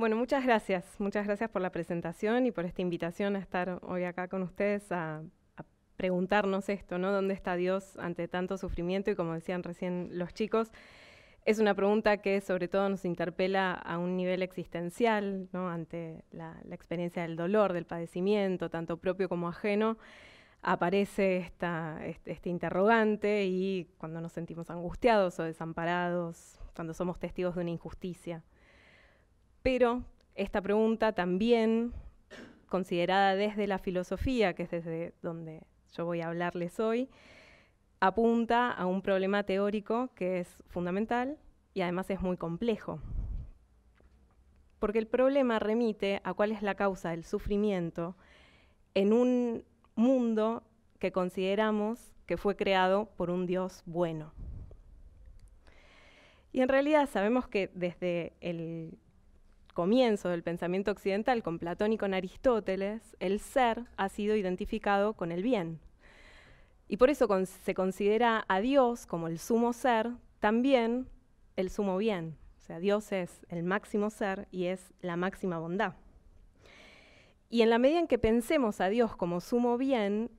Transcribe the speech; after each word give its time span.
Bueno, 0.00 0.16
muchas 0.16 0.46
gracias. 0.46 0.98
Muchas 0.98 1.26
gracias 1.26 1.50
por 1.50 1.60
la 1.60 1.72
presentación 1.72 2.46
y 2.46 2.52
por 2.52 2.64
esta 2.64 2.80
invitación 2.80 3.36
a 3.36 3.38
estar 3.38 3.80
hoy 3.82 4.04
acá 4.04 4.28
con 4.28 4.42
ustedes 4.42 4.90
a, 4.92 5.22
preguntarnos 5.98 6.70
esto, 6.70 6.96
¿no? 6.96 7.12
¿Dónde 7.12 7.34
está 7.34 7.54
Dios 7.54 7.98
ante 7.98 8.26
tanto 8.26 8.56
sufrimiento? 8.56 9.10
Y 9.10 9.14
como 9.14 9.34
decían 9.34 9.62
recién 9.62 10.08
los 10.12 10.32
chicos, 10.32 10.72
es 11.44 11.58
una 11.58 11.74
pregunta 11.74 12.16
que 12.22 12.40
sobre 12.40 12.66
todo 12.66 12.88
nos 12.88 13.04
interpela 13.04 13.74
a 13.74 13.98
un 13.98 14.16
nivel 14.16 14.42
existencial, 14.42 15.50
¿no? 15.52 15.68
ante 15.68 16.24
la, 16.30 16.56
experiencia 16.70 17.20
del 17.20 17.36
dolor, 17.36 17.74
del 17.74 17.84
padecimiento, 17.84 18.70
tanto 18.70 18.96
propio 18.96 19.28
como 19.28 19.48
ajeno, 19.48 19.98
aparece 20.62 21.36
esta, 21.36 22.00
este, 22.06 22.32
este, 22.32 22.48
interrogante 22.48 23.44
y 23.44 23.90
cuando 23.98 24.22
nos 24.22 24.32
sentimos 24.32 24.70
angustiados 24.70 25.38
o 25.40 25.42
desamparados, 25.42 26.58
cuando 26.74 26.94
somos 26.94 27.18
testigos 27.18 27.54
de 27.54 27.60
una 27.60 27.70
injusticia. 27.72 28.42
Pero 29.62 30.04
esta 30.34 30.62
pregunta 30.62 31.12
también, 31.12 31.92
considerada 32.66 33.34
desde 33.34 33.66
la 33.66 33.78
filosofía, 33.78 34.54
que 34.54 34.62
es 34.64 34.70
desde 34.70 35.14
donde 35.22 35.62
yo 35.92 36.04
voy 36.04 36.20
a 36.20 36.28
hablarles 36.28 36.80
hoy, 36.80 37.08
apunta 38.00 38.70
a 38.70 38.86
un 38.86 39.02
problema 39.02 39.42
teórico 39.42 40.10
que 40.14 40.40
es 40.40 40.62
fundamental 40.68 41.36
y 41.74 41.82
además 41.82 42.08
es 42.10 42.20
muy 42.20 42.36
complejo. 42.36 43.00
Porque 44.78 44.98
el 44.98 45.06
problema 45.06 45.58
remite 45.58 46.22
a 46.24 46.32
cuál 46.32 46.52
es 46.52 46.62
la 46.62 46.74
causa 46.74 47.10
del 47.10 47.24
sufrimiento 47.24 48.16
en 48.94 49.12
un 49.12 49.64
mundo 49.94 50.62
que 50.98 51.12
consideramos 51.12 52.14
que 52.24 52.38
fue 52.38 52.56
creado 52.56 53.10
por 53.16 53.28
un 53.30 53.46
Dios 53.46 53.82
bueno. 53.84 54.32
Y 56.52 56.62
en 56.62 56.68
realidad 56.68 57.08
sabemos 57.08 57.46
que 57.46 57.70
desde 57.74 58.32
el 58.40 58.98
comienzo 59.72 60.28
del 60.28 60.42
pensamiento 60.42 60.90
occidental 60.90 61.42
con 61.42 61.58
Platón 61.58 61.92
y 61.92 61.98
con 61.98 62.14
Aristóteles, 62.14 63.16
el 63.20 63.40
ser 63.40 63.84
ha 63.96 64.08
sido 64.08 64.36
identificado 64.36 65.14
con 65.14 65.32
el 65.32 65.42
bien. 65.42 65.80
Y 66.88 66.96
por 66.96 67.10
eso 67.10 67.28
se 67.46 67.74
considera 67.74 68.44
a 68.48 68.60
Dios 68.60 69.06
como 69.06 69.28
el 69.28 69.38
sumo 69.38 69.72
ser, 69.72 70.10
también 70.40 71.08
el 71.56 71.70
sumo 71.70 71.96
bien. 71.98 72.36
O 72.58 72.60
sea, 72.60 72.80
Dios 72.80 73.12
es 73.12 73.46
el 73.48 73.62
máximo 73.62 74.10
ser 74.10 74.48
y 74.50 74.66
es 74.66 74.92
la 75.00 75.16
máxima 75.16 75.58
bondad. 75.58 75.94
Y 77.48 77.62
en 77.62 77.70
la 77.70 77.78
medida 77.78 77.98
en 77.98 78.06
que 78.06 78.18
pensemos 78.18 78.80
a 78.80 78.88
Dios 78.88 79.16
como 79.16 79.40
sumo 79.40 79.76
bien, 79.76 80.30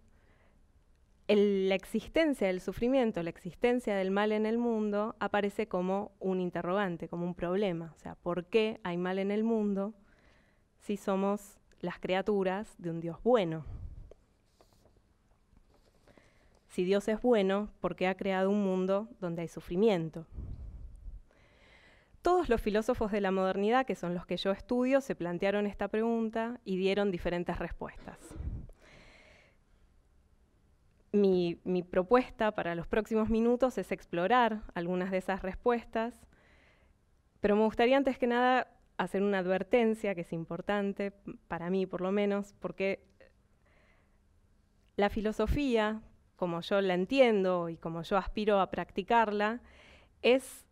la 1.36 1.76
existencia 1.76 2.48
del 2.48 2.62
sufrimiento, 2.62 3.22
la 3.24 3.30
existencia 3.30 3.96
del 3.96 4.12
mal 4.12 4.32
en 4.32 4.46
el 4.46 4.58
mundo, 4.58 5.16
aparece 5.20 5.68
como 5.68 6.12
un 6.20 6.40
interrogante, 6.40 7.08
como 7.08 7.26
un 7.26 7.36
problema. 7.36 7.94
O 7.96 7.98
sea, 7.98 8.16
¿por 8.16 8.46
qué 8.46 8.80
hay 8.84 8.98
mal 8.98 9.20
en 9.20 9.32
el 9.32 9.44
mundo 9.44 9.94
si 10.80 10.98
somos 10.98 11.60
las 11.80 12.00
criaturas 12.00 12.74
de 12.78 12.90
un 12.90 13.00
Dios 13.00 13.22
bueno? 13.24 13.66
Si 16.70 16.84
Dios 16.84 17.08
es 17.08 17.22
bueno, 17.22 17.70
¿por 17.82 17.96
qué 17.96 18.08
ha 18.08 18.16
creado 18.16 18.50
un 18.50 18.64
mundo 18.64 19.10
donde 19.20 19.42
hay 19.42 19.48
sufrimiento? 19.48 20.26
Todos 22.22 22.50
los 22.50 22.62
filósofos 22.62 23.12
de 23.12 23.20
la 23.20 23.32
modernidad, 23.32 23.86
que 23.86 23.96
son 23.96 24.14
los 24.14 24.26
que 24.26 24.38
yo 24.38 24.52
estudio, 24.52 25.02
se 25.02 25.16
plantearon 25.16 25.66
esta 25.66 25.88
pregunta 25.88 26.62
y 26.64 26.78
dieron 26.78 27.12
diferentes 27.12 27.58
respuestas 27.58 28.31
mi, 31.12 31.84
propuesta 31.84 32.52
para 32.52 32.76
los 32.76 32.88
próximos 32.88 33.30
minutos 33.30 33.78
es 33.78 33.92
explorar 33.92 34.64
algunas 34.74 35.12
de 35.12 35.18
esas 35.18 35.42
respuestas, 35.42 36.14
pero 37.40 37.56
me 37.56 37.64
gustaría 37.64 37.98
antes 37.98 38.18
que 38.18 38.28
nada 38.28 38.68
hacer 38.98 39.24
una 39.24 39.40
advertencia 39.40 40.16
que 40.16 40.22
es 40.22 40.32
importante, 40.32 41.12
para 41.48 41.70
mí 41.70 41.86
por 41.86 42.02
lo 42.02 42.12
menos, 42.12 42.54
porque 42.60 43.04
la 44.96 45.10
filosofía, 45.10 46.02
como 46.36 46.62
yo 46.62 46.80
la 46.82 46.94
entiendo 46.94 47.70
y 47.70 47.78
como 47.78 48.04
yo 48.04 48.18
aspiro 48.18 48.60
a 48.60 48.70
practicarla, 48.70 49.62
es 50.22 50.66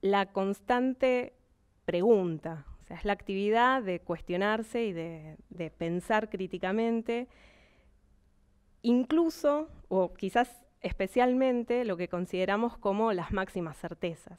la 0.00 0.26
constante 0.26 1.34
pregunta, 1.84 2.66
o 2.80 2.84
sea, 2.84 2.98
es 2.98 3.04
la 3.04 3.14
actividad 3.14 3.82
de 3.82 4.00
cuestionarse 4.00 4.84
y 4.84 4.92
de 4.92 5.72
pensar 5.76 6.30
críticamente 6.30 7.28
incluso, 8.84 9.68
o 9.88 10.14
quizás 10.14 10.62
especialmente, 10.80 11.84
lo 11.84 11.96
que 11.96 12.08
consideramos 12.08 12.76
como 12.76 13.12
las 13.12 13.32
máximas 13.32 13.76
certezas. 13.78 14.38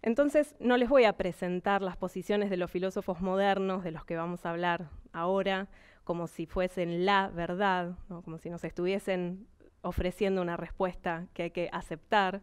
Entonces, 0.00 0.56
no 0.58 0.76
les 0.76 0.88
voy 0.88 1.04
a 1.04 1.16
presentar 1.16 1.82
las 1.82 1.96
posiciones 1.96 2.50
de 2.50 2.56
los 2.56 2.70
filósofos 2.70 3.20
modernos, 3.20 3.84
de 3.84 3.92
los 3.92 4.04
que 4.04 4.16
vamos 4.16 4.46
a 4.46 4.50
hablar 4.50 4.88
ahora, 5.12 5.68
como 6.04 6.26
si 6.26 6.46
fuesen 6.46 7.04
la 7.04 7.28
verdad, 7.28 7.98
como 8.24 8.38
si 8.38 8.48
nos 8.48 8.64
estuviesen 8.64 9.46
ofreciendo 9.82 10.40
una 10.40 10.56
respuesta 10.56 11.26
que 11.34 11.44
hay 11.44 11.50
que 11.50 11.68
aceptar, 11.70 12.42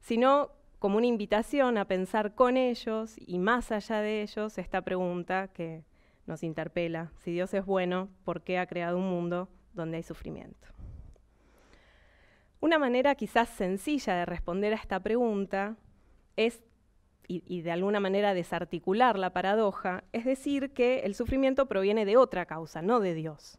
sino 0.00 0.52
como 0.78 0.96
una 0.96 1.06
invitación 1.06 1.76
a 1.76 1.84
pensar 1.84 2.34
con 2.34 2.56
ellos 2.56 3.14
y 3.18 3.38
más 3.38 3.70
allá 3.70 4.00
de 4.00 4.22
ellos 4.22 4.56
esta 4.56 4.80
pregunta 4.80 5.48
que 5.48 5.84
nos 6.26 6.42
interpela. 6.42 7.12
Si 7.18 7.32
Dios 7.32 7.52
es 7.52 7.66
bueno, 7.66 8.08
¿por 8.24 8.42
qué 8.42 8.58
ha 8.58 8.66
creado 8.66 8.96
un 8.96 9.10
mundo 9.10 9.48
donde 9.74 9.98
hay 9.98 10.02
sufrimiento. 10.02 10.68
Una 12.60 12.78
manera 12.78 13.14
quizás 13.16 13.48
sencilla 13.48 14.14
de 14.14 14.24
responder 14.24 14.72
a 14.72 14.76
esta 14.76 15.00
pregunta 15.00 15.76
es, 16.36 16.62
y, 17.26 17.62
de 17.62 17.70
alguna 17.70 17.98
manera 17.98 18.34
desarticular 18.34 19.18
la 19.18 19.32
paradoja, 19.32 20.04
es 20.12 20.24
decir 20.24 20.70
que 20.72 21.00
el 21.00 21.14
sufrimiento 21.14 21.66
proviene 21.66 22.04
de 22.04 22.16
otra 22.16 22.46
causa, 22.46 22.82
no 22.82 23.00
de 23.00 23.14
Dios. 23.14 23.58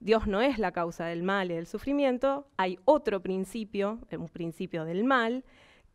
Dios 0.00 0.26
no 0.26 0.40
es 0.40 0.58
la 0.58 0.72
causa 0.72 1.06
del 1.06 1.22
mal 1.22 1.50
y 1.50 1.54
del 1.54 1.66
sufrimiento, 1.66 2.46
hay 2.56 2.78
otro 2.84 3.20
principio, 3.20 3.98
un 4.12 4.28
principio 4.28 4.84
del 4.84 5.04
mal, 5.04 5.44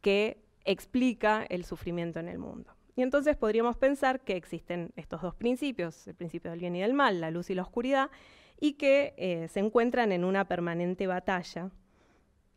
que 0.01 0.43
explica 0.65 1.45
el 1.49 1.63
sufrimiento 1.63 2.19
en 2.19 2.27
el 2.27 2.37
mundo. 2.37 2.71
Y 2.95 3.01
entonces 3.01 3.35
podríamos 3.35 3.77
pensar 3.77 4.21
que 4.21 4.35
existen 4.35 4.91
estos 4.95 5.21
dos 5.21 5.33
principios, 5.33 6.07
el 6.07 6.15
principio 6.15 6.51
del 6.51 6.59
bien 6.59 6.75
y 6.75 6.81
del 6.81 6.93
mal, 6.93 7.19
la 7.21 7.31
luz 7.31 7.49
y 7.49 7.55
la 7.55 7.63
oscuridad, 7.63 8.11
y 8.59 8.73
que 8.73 9.13
eh, 9.17 9.47
se 9.49 9.59
encuentran 9.59 10.11
en 10.11 10.23
una 10.23 10.47
permanente 10.47 11.07
batalla 11.07 11.71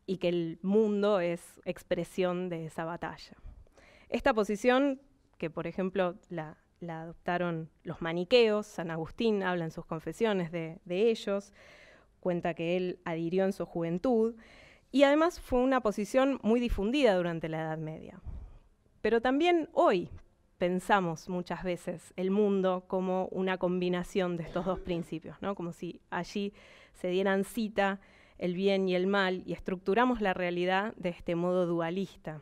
y 0.07 0.19
que 0.19 0.29
el 0.29 0.59
mundo 0.62 1.21
es 1.21 1.61
expresión 1.65 2.49
de 2.49 2.67
esa 2.67 2.84
batalla. 2.84 3.37
Esta 4.09 4.33
posición, 4.33 5.01
que 5.39 5.51
por 5.51 5.67
ejemplo 5.67 6.15
la, 6.29 6.57
adoptaron 6.89 7.69
los 7.83 8.01
maniqueos, 8.01 8.67
San 8.67 8.91
Agustín 8.91 9.43
habla 9.43 9.65
en 9.65 9.73
sus 9.73 9.84
confesiones 9.84 10.53
de, 10.53 10.79
de 10.84 11.11
ellos, 11.11 11.53
cuenta 12.21 12.55
que 12.55 12.77
él 12.77 13.01
adhirió 13.05 13.45
en 13.45 13.53
su 13.53 13.67
juventud, 13.67 14.37
y 14.93 15.03
además 15.03 15.41
fue 15.41 15.61
una 15.61 15.81
posición 15.81 16.39
muy 16.43 16.61
difundida 16.61 17.17
durante 17.17 17.49
la 17.49 17.63
Edad 17.63 17.78
Media. 17.78 18.21
Pero 19.03 19.21
también 19.21 19.69
hoy 19.73 20.11
pensamos 20.59 21.28
muchas 21.28 21.62
veces 21.62 22.12
el 22.17 22.31
mundo 22.31 22.84
como 22.87 23.27
una 23.27 23.59
combinación 23.59 24.37
de 24.37 24.44
estos 24.44 24.65
dos 24.65 24.81
principios, 24.81 25.37
¿no? 25.41 25.55
como 25.55 25.72
si 25.72 26.00
allí 26.11 26.53
se 26.94 27.09
dieran 27.09 27.44
cita 27.44 28.00
el 28.39 28.55
bien 28.55 28.89
y 28.89 28.95
el 28.95 29.06
mal 29.06 29.43
y 29.47 29.53
estructuramos 29.53 30.21
la 30.21 30.34
realidad 30.34 30.95
de 30.97 31.11
este 31.11 31.34
modo 31.34 31.66
dualista. 31.66 32.41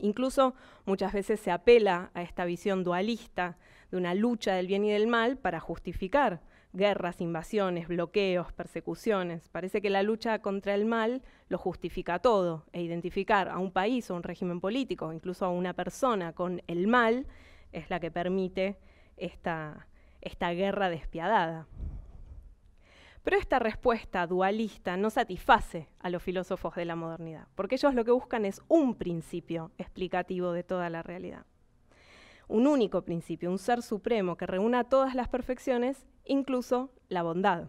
Incluso 0.00 0.54
muchas 0.84 1.12
veces 1.12 1.40
se 1.40 1.50
apela 1.50 2.10
a 2.14 2.22
esta 2.22 2.44
visión 2.44 2.84
dualista 2.84 3.56
de 3.90 3.96
una 3.96 4.14
lucha 4.14 4.54
del 4.54 4.66
bien 4.66 4.84
y 4.84 4.90
del 4.90 5.06
mal 5.06 5.38
para 5.38 5.60
justificar 5.60 6.40
guerras, 6.72 7.20
invasiones, 7.20 7.88
bloqueos, 7.88 8.52
persecuciones. 8.52 9.48
Parece 9.48 9.80
que 9.80 9.90
la 9.90 10.02
lucha 10.02 10.40
contra 10.40 10.74
el 10.74 10.84
mal 10.84 11.22
lo 11.48 11.58
justifica 11.58 12.18
todo 12.18 12.64
e 12.72 12.82
identificar 12.82 13.48
a 13.48 13.58
un 13.58 13.72
país 13.72 14.10
o 14.10 14.14
un 14.14 14.22
régimen 14.22 14.60
político, 14.60 15.12
incluso 15.12 15.44
a 15.44 15.50
una 15.50 15.74
persona 15.74 16.32
con 16.32 16.62
el 16.66 16.86
mal, 16.86 17.26
es 17.72 17.90
la 17.90 18.00
que 18.00 18.10
permite 18.10 18.78
esta, 19.16 19.86
esta 20.20 20.52
guerra 20.52 20.90
despiadada. 20.90 21.66
Pero 23.22 23.38
esta 23.38 23.58
respuesta 23.58 24.26
dualista 24.26 24.96
no 24.96 25.10
satisface 25.10 25.88
a 25.98 26.10
los 26.10 26.22
filósofos 26.22 26.76
de 26.76 26.84
la 26.84 26.94
modernidad, 26.94 27.48
porque 27.56 27.74
ellos 27.74 27.94
lo 27.94 28.04
que 28.04 28.12
buscan 28.12 28.44
es 28.44 28.62
un 28.68 28.94
principio 28.94 29.72
explicativo 29.78 30.52
de 30.52 30.62
toda 30.62 30.90
la 30.90 31.02
realidad 31.02 31.44
un 32.48 32.66
único 32.66 33.02
principio, 33.02 33.50
un 33.50 33.58
ser 33.58 33.82
supremo 33.82 34.36
que 34.36 34.46
reúna 34.46 34.84
todas 34.84 35.14
las 35.14 35.28
perfecciones, 35.28 36.06
incluso 36.24 36.90
la 37.08 37.22
bondad. 37.22 37.68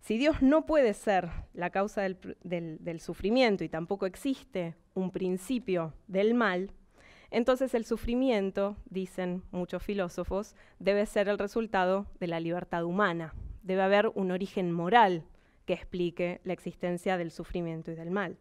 Si 0.00 0.18
Dios 0.18 0.42
no 0.42 0.66
puede 0.66 0.94
ser 0.94 1.30
la 1.54 1.70
causa 1.70 2.02
del, 2.02 3.00
sufrimiento 3.00 3.62
y 3.62 3.68
tampoco 3.68 4.06
existe 4.06 4.74
un 4.94 5.12
principio 5.12 5.94
del 6.08 6.34
mal, 6.34 6.72
entonces 7.30 7.72
el 7.74 7.84
sufrimiento, 7.84 8.76
dicen 8.90 9.44
muchos 9.52 9.82
filósofos, 9.82 10.56
debe 10.80 11.06
ser 11.06 11.28
el 11.28 11.38
resultado 11.38 12.06
de 12.18 12.26
la 12.26 12.40
libertad 12.40 12.84
humana. 12.84 13.32
Debe 13.62 13.82
haber 13.82 14.08
un 14.08 14.32
origen 14.32 14.72
moral 14.72 15.24
que 15.66 15.72
explique 15.72 16.40
la 16.42 16.52
existencia 16.52 17.16
del 17.16 17.30
sufrimiento 17.30 17.92
y 17.92 17.94
del 17.94 18.10
mal. 18.10 18.36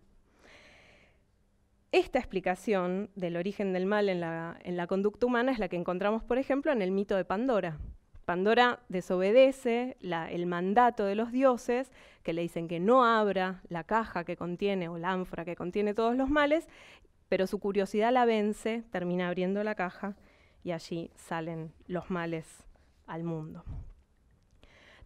Esta 1.92 2.20
explicación 2.20 3.10
del 3.16 3.36
origen 3.36 3.74
del 3.74 3.86
mal 3.86 4.08
en 4.08 4.22
la, 4.22 4.88
conducta 4.88 5.26
humana 5.26 5.52
es 5.52 5.60
la 5.60 5.68
que 5.68 5.76
encontramos, 5.76 6.24
por 6.24 6.38
ejemplo, 6.38 6.72
en 6.72 6.82
el 6.82 6.90
mito 6.92 7.18
de 7.18 7.26
Pandora. 7.26 7.80
Pandora 8.24 8.80
desobedece 8.88 9.98
el 10.00 10.46
mandato 10.46 11.04
de 11.04 11.16
los 11.16 11.34
dioses, 11.34 11.92
que 12.24 12.32
le 12.32 12.44
dicen 12.44 12.70
que 12.70 12.80
no 12.80 13.04
abra 13.04 13.62
la 13.68 13.84
caja 13.84 14.24
que 14.24 14.38
contiene 14.38 14.88
o 14.88 14.98
la 14.98 15.12
ánfora 15.12 15.44
que 15.44 15.58
contiene 15.58 15.94
todos 15.94 16.16
los 16.16 16.30
males, 16.30 16.70
pero 17.28 17.46
su 17.46 17.60
curiosidad 17.60 18.14
la 18.14 18.24
vence, 18.24 18.84
termina 18.90 19.28
abriendo 19.28 19.62
la 19.62 19.76
caja 19.76 20.16
y 20.64 20.72
allí 20.72 21.12
salen 21.16 21.74
los 21.88 22.10
males 22.10 22.48
al 23.06 23.26
mundo. 23.26 23.66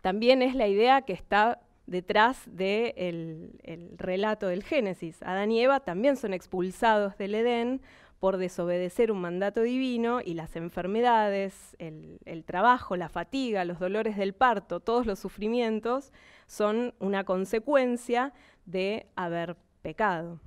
También 0.02 0.44
es 0.44 0.54
la 0.54 0.68
idea 0.68 1.02
que 1.02 1.14
está 1.14 1.65
detrás 1.88 2.42
del 2.46 3.52
relato 3.98 4.48
del 4.48 4.64
Génesis. 4.64 5.22
Adán 5.24 5.52
y 5.52 5.62
Eva 5.62 5.80
también 5.80 6.18
son 6.18 6.34
expulsados 6.34 7.18
del 7.18 7.36
Edén 7.36 7.82
por 8.20 8.38
desobedecer 8.38 9.12
un 9.12 9.22
mandato 9.22 9.62
divino 9.62 10.20
y 10.24 10.34
las 10.34 10.56
enfermedades, 10.56 11.76
el, 11.80 12.20
el, 12.26 12.44
trabajo, 12.44 12.96
la 12.96 13.10
fatiga, 13.10 13.66
los 13.66 13.80
dolores 13.80 14.18
del 14.18 14.34
parto, 14.34 14.80
todos 14.80 15.06
los 15.06 15.20
sufrimientos 15.20 16.12
son 16.48 16.94
una 17.00 17.24
consecuencia 17.24 18.34
de 18.66 19.08
haber 19.16 19.58
pecado. 19.82 20.40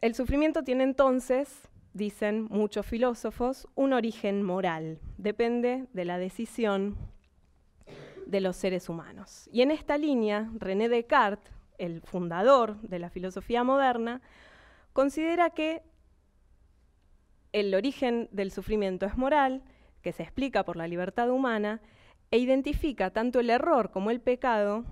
El 0.00 0.14
sufrimiento 0.14 0.62
tiene 0.62 0.84
entonces, 0.84 1.68
dicen 1.92 2.46
muchos 2.50 2.86
filósofos, 2.86 3.66
un 3.74 3.92
origen 3.92 4.42
moral, 4.42 5.00
depende 5.16 5.86
de 5.92 6.04
la 6.04 6.18
decisión 6.18 6.96
de 8.28 8.40
los 8.40 8.56
seres 8.56 8.88
humanos. 8.88 9.48
Y 9.52 9.62
en 9.62 9.70
esta 9.70 9.98
línea, 9.98 10.50
René 10.54 10.88
Descartes, 10.88 11.52
el 11.78 12.02
fundador 12.02 12.80
de 12.82 12.98
la 12.98 13.10
filosofía 13.10 13.64
moderna, 13.64 14.20
considera 14.92 15.50
que 15.50 15.82
el 17.52 17.74
origen 17.74 18.28
del 18.30 18.52
sufrimiento 18.52 19.06
es 19.06 19.16
moral, 19.16 19.62
que 20.02 20.12
se 20.12 20.22
explica 20.22 20.64
por 20.64 20.76
la 20.76 20.86
libertad 20.86 21.30
humana, 21.30 21.80
e 22.30 22.38
identifica 22.38 23.10
tanto 23.10 23.40
el 23.40 23.48
error 23.48 23.90
como 23.90 24.10
el 24.10 24.20
pecado 24.20 24.84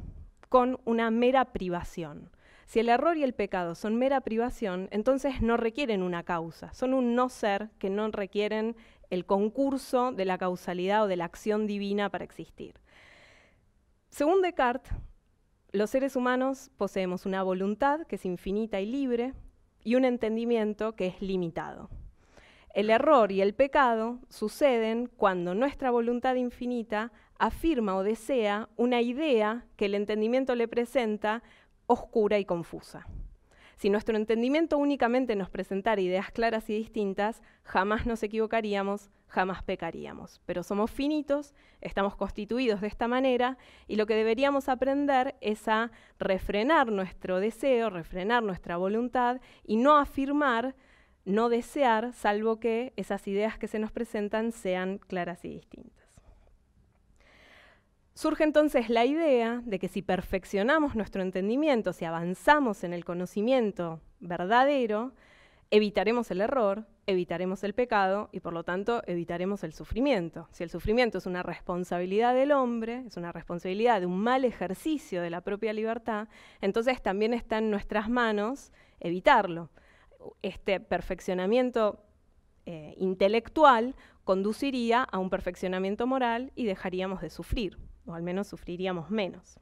con 0.48 0.80
una 0.86 1.10
mera 1.10 1.52
privación. 1.52 2.30
Si 2.64 2.80
el 2.80 2.88
error 2.88 3.18
y 3.18 3.22
el 3.22 3.34
pecado 3.34 3.74
son 3.74 3.96
mera 3.96 4.22
privación, 4.22 4.88
entonces 4.90 5.42
no 5.42 5.58
requieren 5.58 6.02
una 6.02 6.22
causa, 6.22 6.72
son 6.72 6.94
un 6.94 7.14
no 7.14 7.28
ser 7.28 7.68
que 7.78 7.90
no 7.90 8.10
requieren 8.10 8.74
el 9.10 9.26
concurso 9.26 10.12
de 10.12 10.24
la 10.24 10.38
causalidad 10.38 11.04
o 11.04 11.06
de 11.06 11.16
la 11.16 11.26
acción 11.26 11.66
divina 11.66 12.08
para 12.10 12.24
existir. 12.24 12.74
Según 14.10 14.40
Descartes, 14.42 14.92
los 15.72 15.90
seres 15.90 16.16
humanos 16.16 16.70
poseemos 16.76 17.26
una 17.26 17.42
voluntad 17.42 18.06
que 18.06 18.16
es 18.16 18.24
infinita 18.24 18.80
y 18.80 18.86
libre 18.86 19.34
y 19.84 19.94
un 19.94 20.04
entendimiento 20.04 20.94
que 20.96 21.06
es 21.06 21.20
limitado. 21.20 21.90
El 22.74 22.90
error 22.90 23.32
y 23.32 23.40
el 23.40 23.54
pecado 23.54 24.18
suceden 24.28 25.06
cuando 25.16 25.54
nuestra 25.54 25.90
voluntad 25.90 26.34
infinita 26.34 27.12
afirma 27.38 27.96
o 27.96 28.02
desea 28.02 28.68
una 28.76 29.00
idea 29.00 29.66
que 29.76 29.86
el 29.86 29.94
entendimiento 29.94 30.54
le 30.54 30.68
presenta 30.68 31.42
oscura 31.86 32.38
y 32.38 32.44
confusa. 32.44 33.06
Si 33.76 33.90
nuestro 33.90 34.16
entendimiento 34.16 34.78
únicamente 34.78 35.36
nos 35.36 35.50
presentara 35.50 36.00
ideas 36.00 36.30
claras 36.30 36.70
y 36.70 36.74
distintas, 36.74 37.42
jamás 37.62 38.06
nos 38.06 38.22
equivocaríamos, 38.22 39.10
jamás 39.28 39.62
pecaríamos. 39.62 40.40
Pero 40.46 40.62
somos 40.62 40.90
finitos, 40.90 41.54
estamos 41.82 42.16
constituidos 42.16 42.80
de 42.80 42.86
esta 42.86 43.06
manera 43.06 43.58
y 43.86 43.96
lo 43.96 44.06
que 44.06 44.14
deberíamos 44.14 44.70
aprender 44.70 45.36
es 45.42 45.68
a 45.68 45.90
refrenar 46.18 46.90
nuestro 46.90 47.38
deseo, 47.38 47.90
refrenar 47.90 48.42
nuestra 48.42 48.78
voluntad 48.78 49.42
y 49.62 49.76
no 49.76 49.98
afirmar, 49.98 50.74
no 51.26 51.50
desear, 51.50 52.14
salvo 52.14 52.58
que 52.58 52.94
esas 52.96 53.28
ideas 53.28 53.58
que 53.58 53.68
se 53.68 53.78
nos 53.78 53.92
presentan 53.92 54.52
sean 54.52 54.96
claras 54.98 55.44
y 55.44 55.50
distintas. 55.50 56.05
Surge 58.16 58.44
entonces 58.44 58.88
la 58.88 59.04
idea 59.04 59.60
de 59.66 59.78
que 59.78 59.88
si 59.88 60.00
perfeccionamos 60.00 60.94
nuestro 60.94 61.20
entendimiento, 61.20 61.92
si 61.92 62.06
avanzamos 62.06 62.82
en 62.82 62.94
el 62.94 63.04
conocimiento 63.04 64.00
verdadero, 64.20 65.12
evitaremos 65.70 66.30
el 66.30 66.40
error, 66.40 66.86
evitaremos 67.06 67.62
el 67.62 67.74
pecado 67.74 68.30
y 68.32 68.40
por 68.40 68.54
lo 68.54 68.64
tanto 68.64 69.02
evitaremos 69.06 69.64
el 69.64 69.74
sufrimiento. 69.74 70.48
Si 70.50 70.62
el 70.62 70.70
sufrimiento 70.70 71.18
es 71.18 71.26
una 71.26 71.42
responsabilidad 71.42 72.34
del 72.34 72.52
hombre, 72.52 73.04
es 73.06 73.18
una 73.18 73.32
responsabilidad 73.32 74.00
de 74.00 74.06
un 74.06 74.18
mal 74.18 74.46
ejercicio 74.46 75.20
de 75.20 75.28
la 75.28 75.42
propia 75.42 75.74
libertad, 75.74 76.28
entonces 76.62 77.02
también 77.02 77.34
está 77.34 77.58
en 77.58 77.68
nuestras 77.68 78.08
manos 78.08 78.72
evitarlo. 78.98 79.68
Este 80.40 80.80
perfeccionamiento 80.80 82.02
eh, 82.64 82.94
intelectual 82.96 83.94
conduciría 84.24 85.02
a 85.02 85.18
un 85.18 85.28
perfeccionamiento 85.28 86.06
moral 86.06 86.50
y 86.54 86.64
dejaríamos 86.64 87.20
de 87.20 87.28
sufrir 87.28 87.76
o 88.06 88.14
al 88.14 88.22
menos 88.22 88.48
sufriríamos 88.48 89.10
menos. 89.10 89.58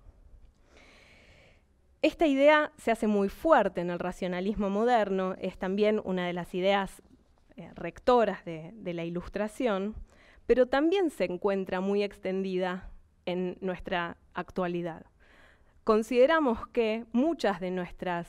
Esta 2.02 2.26
idea 2.26 2.70
se 2.76 2.91
hace 2.91 3.06
muy 3.06 3.29
fuerte 3.29 3.81
en 3.81 3.91
el 3.91 3.99
racionalismo 3.99 4.69
moderno, 4.69 5.37
es 5.41 5.56
también 5.58 6.00
una 6.05 6.26
de 6.26 6.35
las 6.35 6.55
ideas 6.55 7.02
eh, 7.56 7.70
rectoras 7.75 8.44
de, 8.44 8.73
de 8.75 8.93
la 8.93 9.05
ilustración, 9.05 9.94
pero 10.46 10.67
también 10.67 11.11
se 11.11 11.25
encuentra 11.25 11.81
muy 11.81 12.02
extendida 12.02 12.91
en 13.25 13.56
nuestra 13.61 14.19
actualidad. 14.35 15.06
Consideramos 15.85 16.67
que 16.69 17.06
muchas 17.12 17.61
de 17.61 17.70
nuestras 17.70 18.29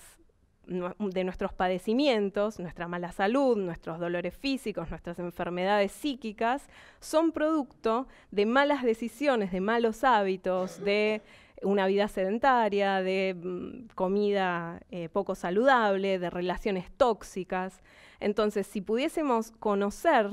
de 0.67 1.23
nuestros 1.23 1.53
padecimientos, 1.53 2.59
nuestra 2.59 2.87
mala 2.87 3.11
salud, 3.11 3.57
nuestros 3.57 3.99
dolores 3.99 4.35
físicos, 4.35 4.89
nuestras 4.89 5.19
enfermedades 5.19 5.91
psíquicas, 5.91 6.67
son 6.99 7.31
producto 7.31 8.07
de 8.31 8.45
malas 8.45 8.83
decisiones, 8.83 9.51
de 9.51 9.61
malos 9.61 10.03
hábitos, 10.03 10.83
de 10.83 11.21
una 11.61 11.87
vida 11.87 12.07
sedentaria, 12.07 13.01
de 13.01 13.35
mm, 13.35 13.87
comida 13.95 14.81
eh, 14.91 15.09
poco 15.09 15.35
saludable, 15.35 16.19
de 16.19 16.29
relaciones 16.29 16.91
tóxicas. 16.91 17.81
Entonces, 18.19 18.67
si 18.67 18.81
pudiésemos 18.81 19.51
conocer 19.51 20.29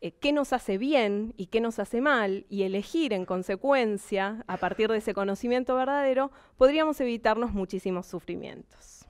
eh, 0.00 0.12
qué 0.12 0.32
nos 0.32 0.52
hace 0.52 0.78
bien 0.78 1.34
y 1.36 1.46
qué 1.46 1.60
nos 1.60 1.78
hace 1.78 2.00
mal 2.00 2.46
y 2.48 2.62
elegir 2.64 3.12
en 3.12 3.24
consecuencia, 3.24 4.44
a 4.46 4.56
partir 4.58 4.90
de 4.90 4.98
ese 4.98 5.14
conocimiento 5.14 5.74
verdadero, 5.74 6.30
podríamos 6.56 7.00
evitarnos 7.00 7.52
muchísimos 7.52 8.06
sufrimientos. 8.06 9.05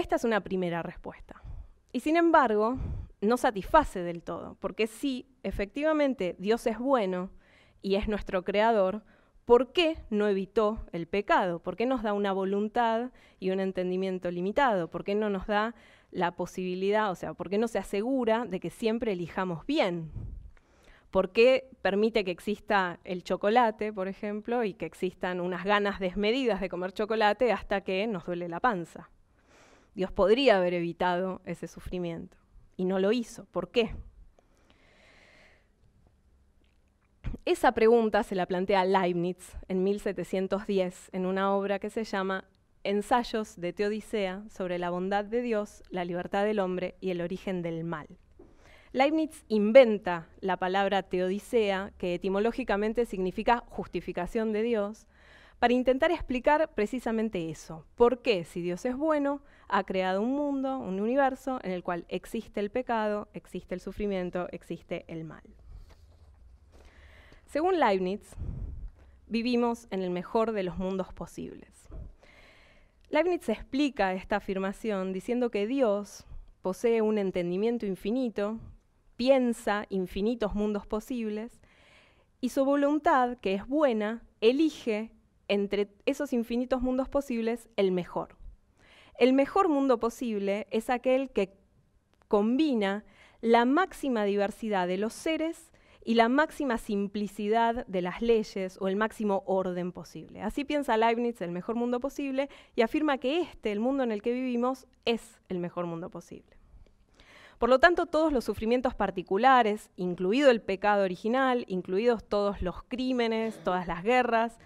Esta 0.00 0.16
es 0.16 0.24
una 0.24 0.40
primera 0.40 0.82
respuesta. 0.82 1.42
Y 1.92 2.00
sin 2.00 2.16
embargo, 2.16 2.78
no 3.20 3.36
satisface 3.36 4.02
del 4.02 4.22
todo, 4.22 4.56
porque 4.58 4.86
si 4.86 5.26
efectivamente 5.42 6.36
Dios 6.38 6.66
es 6.66 6.78
bueno 6.78 7.28
y 7.82 7.96
es 7.96 8.08
nuestro 8.08 8.42
creador, 8.42 9.04
¿por 9.44 9.74
qué 9.74 9.98
no 10.08 10.26
evitó 10.26 10.86
el 10.92 11.06
pecado? 11.06 11.58
¿Por 11.58 11.76
qué 11.76 11.84
nos 11.84 12.02
da 12.02 12.14
una 12.14 12.32
voluntad 12.32 13.10
y 13.40 13.50
un 13.50 13.60
entendimiento 13.60 14.30
limitado? 14.30 14.88
¿Por 14.88 15.04
qué 15.04 15.14
no 15.14 15.28
nos 15.28 15.46
da 15.46 15.74
la 16.10 16.30
posibilidad, 16.34 17.10
o 17.10 17.14
sea, 17.14 17.34
por 17.34 17.50
qué 17.50 17.58
no 17.58 17.68
se 17.68 17.78
asegura 17.78 18.46
de 18.46 18.58
que 18.58 18.70
siempre 18.70 19.12
elijamos 19.12 19.66
bien? 19.66 20.10
¿Por 21.10 21.30
qué 21.30 21.68
permite 21.82 22.24
que 22.24 22.30
exista 22.30 23.00
el 23.04 23.22
chocolate, 23.22 23.92
por 23.92 24.08
ejemplo, 24.08 24.64
y 24.64 24.72
que 24.72 24.86
existan 24.86 25.42
unas 25.42 25.64
ganas 25.64 26.00
desmedidas 26.00 26.62
de 26.62 26.70
comer 26.70 26.92
chocolate 26.92 27.52
hasta 27.52 27.82
que 27.82 28.06
nos 28.06 28.24
duele 28.24 28.48
la 28.48 28.60
panza? 28.60 29.10
Dios 29.94 30.12
podría 30.12 30.58
haber 30.58 30.74
evitado 30.74 31.40
ese 31.44 31.66
sufrimiento 31.66 32.36
y 32.76 32.84
no 32.84 32.98
lo 32.98 33.12
hizo. 33.12 33.44
¿Por 33.46 33.70
qué? 33.70 33.94
Esa 37.44 37.72
pregunta 37.72 38.22
se 38.22 38.34
la 38.34 38.46
plantea 38.46 38.84
Leibniz 38.84 39.56
en 39.68 39.82
1710 39.82 41.10
en 41.12 41.26
una 41.26 41.54
obra 41.54 41.78
que 41.78 41.90
se 41.90 42.04
llama 42.04 42.44
Ensayos 42.84 43.60
de 43.60 43.72
Teodicea 43.72 44.44
sobre 44.48 44.78
la 44.78 44.90
bondad 44.90 45.24
de 45.24 45.42
Dios, 45.42 45.82
la 45.90 46.04
libertad 46.04 46.44
del 46.44 46.60
hombre 46.60 46.96
y 47.00 47.10
el 47.10 47.20
origen 47.20 47.62
del 47.62 47.84
mal. 47.84 48.06
Leibniz 48.92 49.44
inventa 49.48 50.28
la 50.40 50.56
palabra 50.56 51.02
teodicea, 51.04 51.92
que 51.96 52.14
etimológicamente 52.14 53.06
significa 53.06 53.62
justificación 53.68 54.52
de 54.52 54.62
Dios, 54.62 55.06
para 55.60 55.74
intentar 55.74 56.10
explicar 56.10 56.70
precisamente 56.74 57.50
eso. 57.50 57.84
¿Por 57.94 58.22
qué, 58.22 58.44
si 58.44 58.62
Dios 58.62 58.84
es 58.86 58.96
bueno, 58.96 59.42
ha 59.68 59.84
creado 59.84 60.22
un 60.22 60.34
mundo, 60.34 60.78
un 60.78 60.98
universo 60.98 61.60
en 61.62 61.70
el 61.70 61.84
cual 61.84 62.06
existe 62.08 62.60
el 62.60 62.70
pecado, 62.70 63.28
existe 63.34 63.74
el 63.74 63.80
sufrimiento, 63.80 64.48
existe 64.52 65.04
el 65.06 65.24
mal? 65.24 65.42
Según 67.44 67.78
Leibniz, 67.78 68.22
vivimos 69.26 69.86
en 69.90 70.00
el 70.00 70.08
mejor 70.08 70.52
de 70.52 70.62
los 70.62 70.78
mundos 70.78 71.12
posibles. 71.12 71.68
Leibniz 73.10 73.46
explica 73.50 74.14
esta 74.14 74.36
afirmación 74.36 75.12
diciendo 75.12 75.50
que 75.50 75.66
Dios 75.66 76.24
posee 76.62 77.02
un 77.02 77.18
entendimiento 77.18 77.84
infinito, 77.84 78.58
piensa 79.16 79.84
infinitos 79.90 80.54
mundos 80.54 80.86
posibles, 80.86 81.60
y 82.40 82.48
su 82.48 82.64
voluntad, 82.64 83.36
que 83.36 83.52
es 83.52 83.66
buena, 83.66 84.22
elige 84.40 85.10
entre 85.50 85.88
esos 86.06 86.32
infinitos 86.32 86.80
mundos 86.80 87.08
posibles 87.08 87.68
el 87.76 87.90
mejor. 87.90 88.36
El 89.18 89.32
mejor 89.32 89.68
mundo 89.68 89.98
posible 89.98 90.68
es 90.70 90.88
aquel 90.88 91.30
que 91.30 91.52
combina 92.28 93.04
la 93.40 93.64
máxima 93.64 94.24
diversidad 94.24 94.86
de 94.86 94.96
los 94.96 95.12
seres 95.12 95.72
y 96.04 96.14
la 96.14 96.28
máxima 96.28 96.78
simplicidad 96.78 97.84
de 97.86 98.00
las 98.00 98.22
leyes 98.22 98.78
o 98.80 98.86
el 98.86 98.94
máximo 98.94 99.42
orden 99.44 99.90
posible. 99.90 100.40
Así 100.40 100.64
piensa 100.64 100.96
Leibniz 100.96 101.40
el 101.42 101.50
mejor 101.50 101.74
mundo 101.74 101.98
posible 101.98 102.48
y 102.76 102.82
afirma 102.82 103.18
que 103.18 103.40
este, 103.40 103.72
el 103.72 103.80
mundo 103.80 104.04
en 104.04 104.12
el 104.12 104.22
que 104.22 104.32
vivimos, 104.32 104.86
es 105.04 105.40
el 105.48 105.58
mejor 105.58 105.86
mundo 105.86 106.10
posible. 106.10 106.56
Por 107.58 107.68
lo 107.68 107.80
tanto, 107.80 108.06
todos 108.06 108.32
los 108.32 108.44
sufrimientos 108.44 108.94
particulares, 108.94 109.90
incluido 109.96 110.50
el 110.50 110.62
pecado 110.62 111.02
original, 111.02 111.64
incluidos 111.66 112.24
todos 112.24 112.62
los 112.62 112.84
crímenes, 112.84 113.62
todas 113.64 113.86
las 113.88 114.04
guerras, 114.04 114.58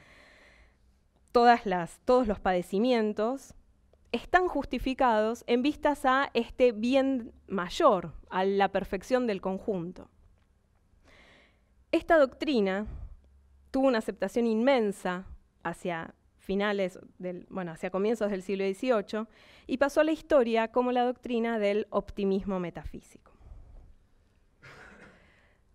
todas 1.34 1.66
las, 1.66 1.98
todos 2.04 2.28
los 2.28 2.38
padecimientos, 2.38 3.54
están 4.12 4.46
justificados 4.46 5.42
en 5.48 5.62
vistas 5.62 6.04
a 6.04 6.30
este 6.32 6.70
bien 6.70 7.32
mayor, 7.48 8.12
a 8.30 8.44
la 8.44 8.68
perfección 8.68 9.26
del 9.26 9.40
conjunto. 9.40 10.08
Esta 11.90 12.18
doctrina 12.18 12.86
tuvo 13.72 13.88
una 13.88 13.98
aceptación 13.98 14.46
inmensa 14.46 15.26
hacia 15.64 16.14
finales 16.38 17.00
del, 17.18 17.48
bueno, 17.50 17.72
hacia 17.72 17.90
comienzos 17.90 18.30
del 18.30 18.42
siglo 18.42 18.64
XVIII 18.64 19.26
y 19.66 19.78
pasó 19.78 20.02
a 20.02 20.04
la 20.04 20.12
historia 20.12 20.68
como 20.68 20.92
la 20.92 21.04
doctrina 21.04 21.58
del 21.58 21.88
optimismo 21.90 22.60
metafísico. 22.60 23.32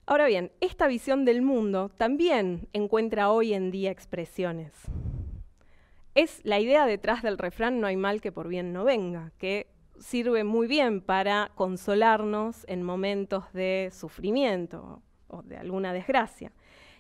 Ahora 0.06 0.26
bien, 0.26 0.54
esta 0.62 0.88
visión 0.88 1.26
del 1.26 1.42
mundo 1.42 1.90
también 1.90 2.70
encuentra 2.72 3.30
hoy 3.30 3.54
en 3.54 3.72
día 3.72 3.92
expresiones 3.92 4.72
es 6.20 6.42
la 6.44 6.60
idea 6.60 6.86
detrás 6.86 7.24
del 7.24 7.38
refrán 7.38 7.80
no 7.80 7.88
hay 7.88 7.96
mal 7.96 8.20
que 8.20 8.32
por 8.32 8.50
bien 8.50 8.74
no 8.74 8.84
venga, 8.84 9.32
que 9.38 9.68
sirve 10.00 10.44
muy 10.44 10.68
bien 10.68 11.02
para 11.02 11.52
consolarnos 11.56 12.66
en 12.68 12.84
momentos 12.84 13.52
de 13.54 13.90
sufrimiento 13.94 15.02
o 15.28 15.44
de 15.44 15.58
alguna 15.58 15.94
desgracia. 15.94 16.52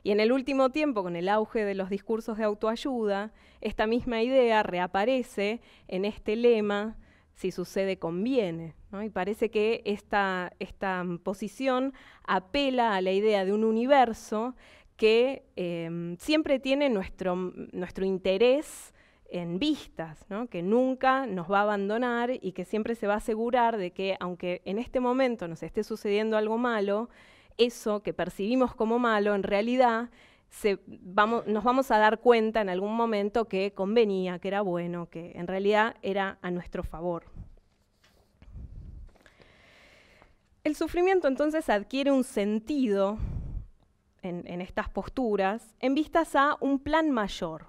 Y 0.04 0.12
en 0.12 0.22
el 0.22 0.32
último 0.32 0.70
tiempo, 0.70 1.04
con 1.04 1.18
el 1.18 1.28
auge 1.28 1.66
de 1.66 1.76
los 1.76 1.90
discursos 1.90 2.38
de 2.38 2.46
autoayuda, 2.46 3.34
esta 3.60 3.88
misma 3.88 4.22
idea 4.22 4.64
reaparece 4.64 5.60
en 5.90 6.06
este 6.06 6.38
lema, 6.38 6.96
si 7.34 7.52
sucede 7.52 8.00
conviene. 8.00 8.76
Y 9.04 9.10
parece 9.10 9.52
que 9.52 9.82
esta, 9.86 10.54
esta, 10.60 11.04
posición 11.24 11.94
apela 12.26 12.96
a 12.96 13.02
la 13.02 13.12
idea 13.12 13.44
de 13.44 13.52
un 13.52 13.66
universo 13.66 14.56
que 14.96 15.44
eh, 15.58 16.16
siempre 16.20 16.60
tiene 16.60 16.90
nuestro, 16.90 17.36
nuestro 17.36 18.06
interés 18.06 18.94
en 19.32 19.60
vistas, 19.60 20.26
que 20.50 20.62
nunca 20.62 21.26
nos 21.26 21.52
va 21.52 21.60
a 21.60 21.64
abandonar 21.64 22.32
y 22.32 22.52
que 22.54 22.66
siempre 22.66 22.96
se 22.96 23.08
va 23.08 23.16
a 23.16 23.18
asegurar 23.18 23.78
de 23.78 23.92
que 23.92 24.18
aunque 24.20 24.62
en 24.66 24.80
este 24.80 25.00
momento 25.00 25.48
nos 25.48 25.64
esté 25.64 25.84
sucediendo 25.84 26.38
algo 26.38 26.58
malo, 26.58 27.10
eso 27.58 28.02
que 28.02 28.14
percibimos 28.14 28.74
como 28.74 29.00
malo 29.00 29.36
en 29.36 29.44
realidad 29.44 30.10
nos 31.46 31.64
vamos 31.64 31.92
a 31.92 31.98
dar 31.98 32.20
cuenta 32.20 32.62
en 32.62 32.70
algún 32.70 32.96
momento 32.96 33.46
que 33.46 33.74
convenía, 33.74 34.40
que 34.40 34.48
era 34.48 34.62
bueno, 34.62 35.08
que 35.10 35.32
en 35.36 35.48
realidad 35.48 35.96
era 36.02 36.40
a 36.42 36.52
nuestro 36.52 36.84
favor. 36.84 37.26
El 40.64 40.76
sufrimiento 40.76 41.28
entonces 41.28 41.70
adquiere 41.70 42.12
un 42.12 42.24
sentido 42.24 43.18
en, 44.22 44.44
en 44.48 44.62
estas 44.62 44.90
posturas 44.90 45.76
en 45.80 45.94
vistas 45.94 46.36
a 46.36 46.58
un 46.60 46.80
plan 46.80 47.12
mayor, 47.12 47.68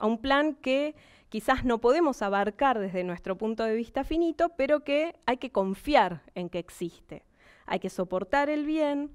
a 0.00 0.06
un 0.06 0.18
plan 0.18 0.54
que 0.54 0.96
quizás 1.28 1.64
no 1.64 1.78
podemos 1.78 2.22
abarcar 2.22 2.78
desde 2.78 3.04
nuestro 3.04 3.38
punto 3.38 3.64
de 3.64 3.76
vista 3.76 4.02
finito, 4.02 4.48
pero 4.56 4.82
que 4.82 5.14
hay 5.26 5.36
que 5.36 5.52
confiar 5.52 6.22
en 6.34 6.48
que 6.48 6.58
existe. 6.58 7.24
Hay 7.66 7.78
que 7.78 7.90
soportar 7.90 8.50
el 8.50 8.66
bien, 8.66 9.12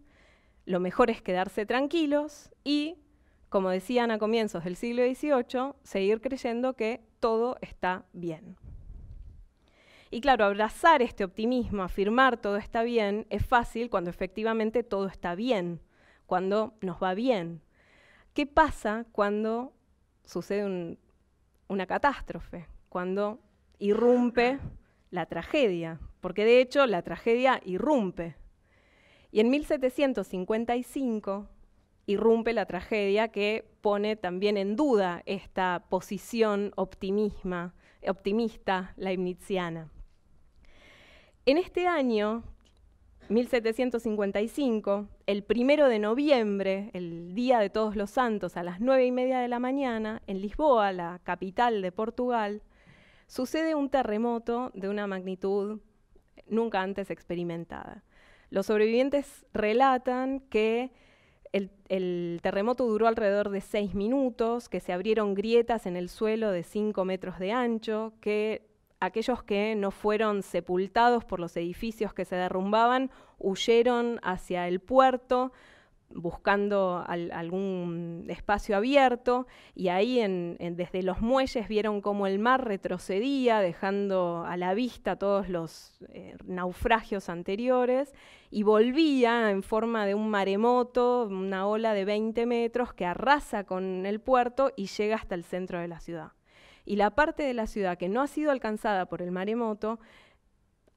lo 0.65 0.79
mejor 0.79 1.09
es 1.09 1.21
quedarse 1.21 1.65
tranquilos 1.65 2.51
y, 2.63 2.97
como 3.49 3.69
decían 3.69 4.11
a 4.11 4.17
comienzos 4.17 4.63
del 4.63 4.75
siglo 4.75 5.03
XVIII, 5.03 5.73
seguir 5.83 6.21
creyendo 6.21 6.73
que 6.75 7.01
todo 7.19 7.57
está 7.61 8.05
bien. 8.13 8.55
Y 10.11 10.21
claro, 10.21 10.45
abrazar 10.45 11.01
este 11.01 11.23
optimismo, 11.23 11.83
afirmar 11.83 12.37
todo 12.37 12.57
está 12.57 12.83
bien, 12.83 13.25
es 13.29 13.45
fácil 13.45 13.89
cuando 13.89 14.09
efectivamente 14.09 14.83
todo 14.83 15.07
está 15.07 15.35
bien, 15.35 15.81
cuando 16.25 16.75
nos 16.81 17.01
va 17.01 17.13
bien. 17.13 17.61
¿Qué 18.33 18.45
pasa 18.45 19.05
cuando 19.11 19.73
sucede 20.25 20.97
una 21.67 21.85
catástrofe, 21.85 22.67
cuando 22.89 23.39
irrumpe 23.79 24.59
la 25.11 25.25
tragedia, 25.25 25.99
porque 26.21 26.45
de 26.45 26.61
hecho 26.61 26.85
la 26.85 27.01
tragedia 27.01 27.61
irrumpe. 27.65 28.35
Y 29.31 29.39
en 29.39 29.49
1755 29.49 31.47
irrumpe 32.05 32.53
la 32.53 32.65
tragedia 32.65 33.29
que 33.29 33.67
pone 33.81 34.15
también 34.15 34.57
en 34.57 34.75
duda 34.75 35.23
esta 35.25 35.85
posición 35.89 36.71
optimista 36.75 37.73
leibniziana. 38.95 39.89
En 41.45 41.57
este 41.57 41.87
año 41.87 42.43
1755, 43.29 45.07
el 45.25 45.43
primero 45.43 45.87
de 45.87 45.97
noviembre, 45.97 46.91
el 46.93 47.33
Día 47.33 47.59
de 47.59 47.71
Todos 47.71 47.95
los 47.95 48.11
Santos, 48.11 48.55
a 48.55 48.63
las 48.63 48.79
nueve 48.79 49.05
y 49.05 49.11
media 49.11 49.39
de 49.39 49.47
la 49.47 49.57
mañana, 49.57 50.21
en 50.27 50.41
Lisboa, 50.41 50.91
la 50.91 51.19
capital 51.23 51.81
de 51.81 51.91
Portugal, 51.91 52.61
sucede 53.25 53.73
un 53.73 53.89
terremoto 53.89 54.71
de 54.75 54.89
una 54.89 55.07
magnitud 55.07 55.79
nunca 56.47 56.81
antes 56.81 57.09
experimentada. 57.09 58.03
Los 58.51 58.67
sobrevivientes 58.67 59.45
relatan 59.53 60.39
que 60.39 60.91
el, 61.51 61.71
el, 61.89 62.39
terremoto 62.43 62.85
duró 62.85 63.07
alrededor 63.07 63.49
de 63.49 63.61
seis 63.61 63.95
minutos, 63.95 64.69
que 64.69 64.79
se 64.79 64.93
abrieron 64.93 65.33
grietas 65.33 65.87
en 65.87 65.95
el 65.95 66.09
suelo 66.09 66.51
de 66.51 66.61
cinco 66.61 67.05
metros 67.05 67.39
de 67.39 67.51
ancho, 67.51 68.13
que 68.21 68.74
aquellos 68.99 69.43
que 69.43 69.75
no 69.75 69.91
fueron 69.91 70.43
sepultados 70.43 71.25
por 71.25 71.39
los 71.39 71.55
edificios 71.57 72.13
que 72.13 72.25
se 72.25 72.35
derrumbaban 72.35 73.11
huyeron 73.37 74.19
hacia 74.23 74.67
el 74.67 74.79
puerto 74.79 75.51
buscando 76.13 77.03
algún 77.07 78.25
espacio 78.29 78.77
abierto 78.77 79.47
y 79.73 79.89
ahí 79.89 80.19
desde 80.71 81.03
los 81.03 81.21
muelles 81.21 81.67
vieron 81.67 81.99
cómo 82.01 82.27
el 82.27 82.39
mar 82.39 82.65
retrocedía 82.65 83.59
dejando 83.59 84.45
a 84.47 84.55
la 84.55 84.73
vista 84.73 85.17
todos 85.17 85.49
los 85.49 85.99
eh, 86.09 86.37
naufragios 86.45 87.27
anteriores 87.27 88.13
y 88.49 88.63
volvía 88.63 89.51
en 89.51 89.63
forma 89.63 90.05
de 90.05 90.15
un 90.15 90.29
maremoto, 90.29 91.27
una 91.29 91.67
ola 91.67 91.93
de 91.93 92.05
20 92.05 92.45
metros 92.45 92.93
que 92.93 93.05
arrasa 93.05 93.65
con 93.65 94.05
el 94.05 94.21
puerto 94.21 94.71
y 94.75 94.87
llega 94.87 95.15
hasta 95.15 95.35
el 95.35 95.43
centro 95.43 95.79
de 95.79 95.87
la 95.87 95.99
ciudad 95.99 96.31
y 96.85 96.95
la 96.95 97.11
parte 97.11 97.43
de 97.43 97.53
la 97.53 97.67
ciudad 97.67 97.97
que 97.97 98.09
no 98.09 98.21
ha 98.21 98.27
sido 98.27 98.51
alcanzada 98.51 99.07
por 99.07 99.21
el 99.21 99.31
maremoto 99.31 99.99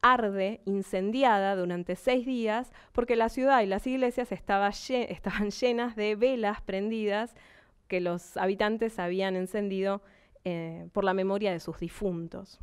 arde, 0.01 0.61
incendiada 0.65 1.57
durante 1.57 1.97
seis 1.97 2.25
días, 2.25 2.73
porque 2.93 3.17
la 3.17 3.29
ciudad 3.29 3.63
y 3.63 3.67
las 3.67 3.87
iglesias 3.87 4.31
estaban 4.33 5.51
llenas 5.51 5.97
de 5.97 6.15
velas 6.15 6.61
prendidas 6.63 7.35
que 7.89 8.01
los 8.01 8.37
habitantes 8.37 8.99
habían 8.99 9.35
encendido 9.35 10.03
eh, 10.45 10.89
por 10.93 11.05
la 11.05 11.15
memoria 11.15 11.53
de 11.53 11.61
sus 11.61 11.81
difuntos. 11.81 12.61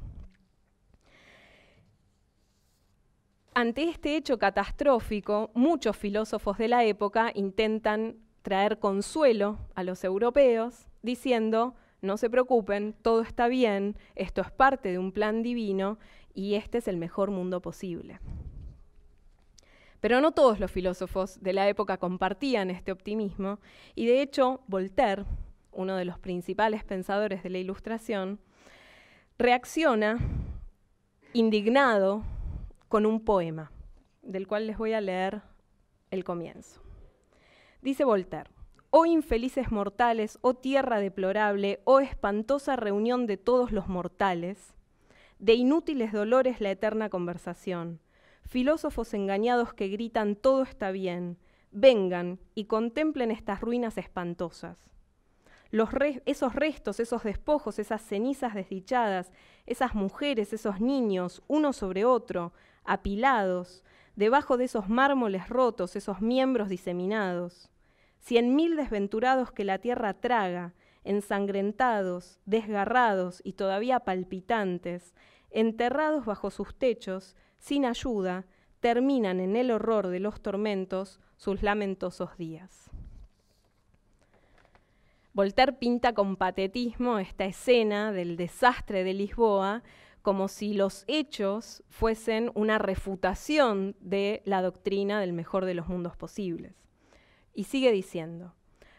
Ante 3.53 3.84
este 3.84 4.17
hecho 4.17 4.38
catastrófico, 4.38 5.50
muchos 5.53 5.96
filósofos 5.96 6.58
de 6.58 6.67
la 6.67 6.84
época 6.84 7.32
intentan 7.34 8.17
traer 8.41 8.79
consuelo 8.79 9.58
a 9.75 9.84
los 9.84 10.03
europeos, 10.03 10.88
diciendo, 11.01 11.74
no 12.05 12.17
se 12.17 12.29
preocupen, 12.29 12.95
todo 13.01 13.21
está 13.21 13.47
bien, 13.47 13.97
esto 14.15 14.41
es 14.41 14.51
parte 14.51 14.91
de 14.91 15.00
un 15.00 15.12
plan 15.12 15.43
divino 15.43 16.00
y 16.33 16.55
este 16.55 16.77
es 16.77 16.88
el 16.88 16.97
mejor 16.97 17.31
mundo 17.31 17.62
posible. 17.62 18.19
Pero 20.00 20.21
no 20.21 20.31
todos 20.31 20.59
los 20.59 20.71
filósofos 20.71 21.41
de 21.41 21.53
la 21.53 21.67
época 21.67 21.97
compartían 21.97 22.69
este 22.69 22.91
optimismo 22.91 23.59
y 23.95 24.05
de 24.05 24.21
hecho 24.21 24.62
Voltaire, 24.67 25.25
uno 25.71 25.95
de 25.95 26.05
los 26.05 26.19
principales 26.19 26.83
pensadores 26.83 27.43
de 27.43 27.50
la 27.50 27.57
Ilustración, 27.57 28.39
reacciona 29.38 30.19
indignado 31.33 32.24
con 32.88 33.05
un 33.05 33.19
poema, 33.25 33.71
del 34.21 34.47
cual 34.47 34.67
les 34.67 34.77
voy 34.77 34.93
a 34.93 35.01
leer 35.01 35.41
el 36.12 36.24
comienzo. 36.24 36.81
Dice 37.81 38.05
Voltaire, 38.05 38.50
Oh 38.97 39.05
infelices 39.05 39.73
mortales, 39.73 40.39
oh 40.39 40.53
tierra 40.53 41.01
deplorable, 41.01 41.81
oh 41.83 41.99
espantosa 41.99 42.77
reunión 42.77 43.27
de 43.27 43.35
todos 43.35 43.73
los 43.73 43.89
mortales, 43.89 44.73
de 45.37 45.53
inútiles 45.53 46.13
dolores 46.13 46.61
la 46.61 46.71
eterna 46.71 47.09
conversación, 47.09 47.99
filósofos 48.45 49.13
engañados 49.13 49.73
que 49.73 49.89
gritan 49.89 50.37
todo 50.37 50.63
está 50.63 50.91
bien, 50.91 51.37
vengan 51.71 52.39
y 52.53 52.67
contemplen 52.67 53.31
estas 53.31 53.59
ruinas 53.59 53.97
espantosas. 53.97 54.77
esos 56.25 56.55
restos, 56.55 57.01
esos 57.01 57.23
despojos, 57.23 57.79
esas 57.79 58.01
cenizas 58.01 58.53
desdichadas, 58.53 59.33
esas 59.65 59.93
mujeres, 59.93 60.53
esos 60.53 60.79
niños, 60.79 61.43
uno 61.49 61.73
sobre 61.73 62.05
otro, 62.05 62.53
apilados, 62.85 63.83
debajo 64.15 64.55
de 64.55 64.63
esos 64.63 64.87
mármoles 64.87 65.49
rotos, 65.49 65.97
esos 65.97 66.21
miembros 66.21 66.69
diseminados. 66.69 67.69
Cien 68.19 68.55
mil 68.55 68.75
desventurados 68.75 69.51
que 69.51 69.63
la 69.63 69.79
tierra 69.79 70.13
traga, 70.13 70.74
ensangrentados, 71.03 72.39
desgarrados 72.45 73.41
y 73.43 73.53
todavía 73.53 74.00
palpitantes, 74.00 75.13
enterrados 75.51 76.25
bajo 76.25 76.50
sus 76.50 76.75
techos, 76.75 77.36
sin 77.60 77.86
ayuda, 77.86 78.45
terminan 78.79 79.39
en 79.39 79.55
el 79.55 79.72
horror 79.72 80.07
de 80.07 80.19
los 80.19 80.41
tormentos 80.41 81.19
sus 81.38 81.63
lamentosos 81.63 82.38
días. 82.38 82.89
Voltaire 85.34 85.74
pinta 85.74 86.13
con 86.13 86.38
patetismo 86.38 87.19
esta 87.19 87.45
escena 87.45 88.12
del 88.12 88.38
desastre 88.38 89.03
de 89.03 89.13
Lisboa 89.13 89.84
como 90.22 90.48
si 90.48 90.74
los 90.74 91.03
hechos 91.07 91.84
fuesen 91.89 92.51
una 92.55 92.77
refutación 92.77 93.95
de 94.00 94.41
la 94.45 94.62
doctrina 94.62 95.19
del 95.19 95.34
mejor 95.34 95.65
de 95.65 95.74
los 95.74 95.88
mundos 95.88 96.15
posibles. 96.15 96.85
Y 97.57 97.63
sigue 97.63 97.93
diciendo, 97.93 98.53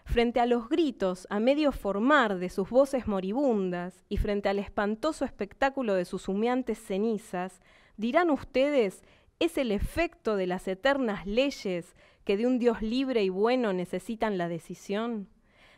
frente 0.06 0.40
a 0.40 0.46
los 0.46 0.70
gritos 0.70 1.26
a 1.28 1.40
medio 1.40 1.72
formar 1.72 2.38
de 2.38 2.48
sus 2.48 2.70
voces 2.70 3.06
moribundas 3.06 4.02
y 4.08 4.16
frente 4.16 4.48
al 4.48 4.58
espantoso 4.58 5.26
espectáculo 5.26 5.92
de 5.92 6.06
sus 6.06 6.26
humeantes 6.26 6.78
cenizas, 6.78 7.60
dirán 7.98 8.30
ustedes, 8.30 9.04
es 9.40 9.58
el 9.58 9.70
efecto 9.72 10.36
de 10.36 10.46
las 10.46 10.66
eternas 10.68 11.26
leyes 11.26 11.94
que 12.25 12.38
de 12.38 12.46
un 12.46 12.58
Dios 12.58 12.80
libre 12.80 13.22
y 13.22 13.28
bueno 13.28 13.75
necesitan 13.75 14.38
la 14.38 14.48
decisión. 14.48 15.28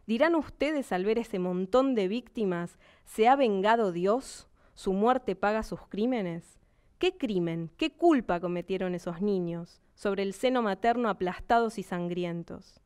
Dirán 0.06 0.37
ustedes 0.37 0.92
al 0.92 1.04
ver 1.04 1.18
ese 1.18 1.40
montón 1.40 1.97
de 1.97 2.06
víctimas, 2.06 2.78
¿se 3.04 3.26
ha 3.26 3.35
vengado 3.35 3.90
Dios? 3.90 4.47
¿Su 4.75 4.92
muerte 4.92 5.35
paga 5.35 5.64
sus 5.64 5.80
crímenes? 5.88 6.61
¿Qué 6.99 7.16
crimen, 7.16 7.70
qué 7.76 7.90
culpa 7.90 8.38
cometieron 8.38 8.94
esos 8.94 9.20
niños 9.20 9.82
sobre 9.99 10.23
el 10.23 10.33
seno 10.33 10.62
materno 10.62 11.09
aplastados 11.09 11.76
y 11.76 11.83
sangrientos? 11.83 12.81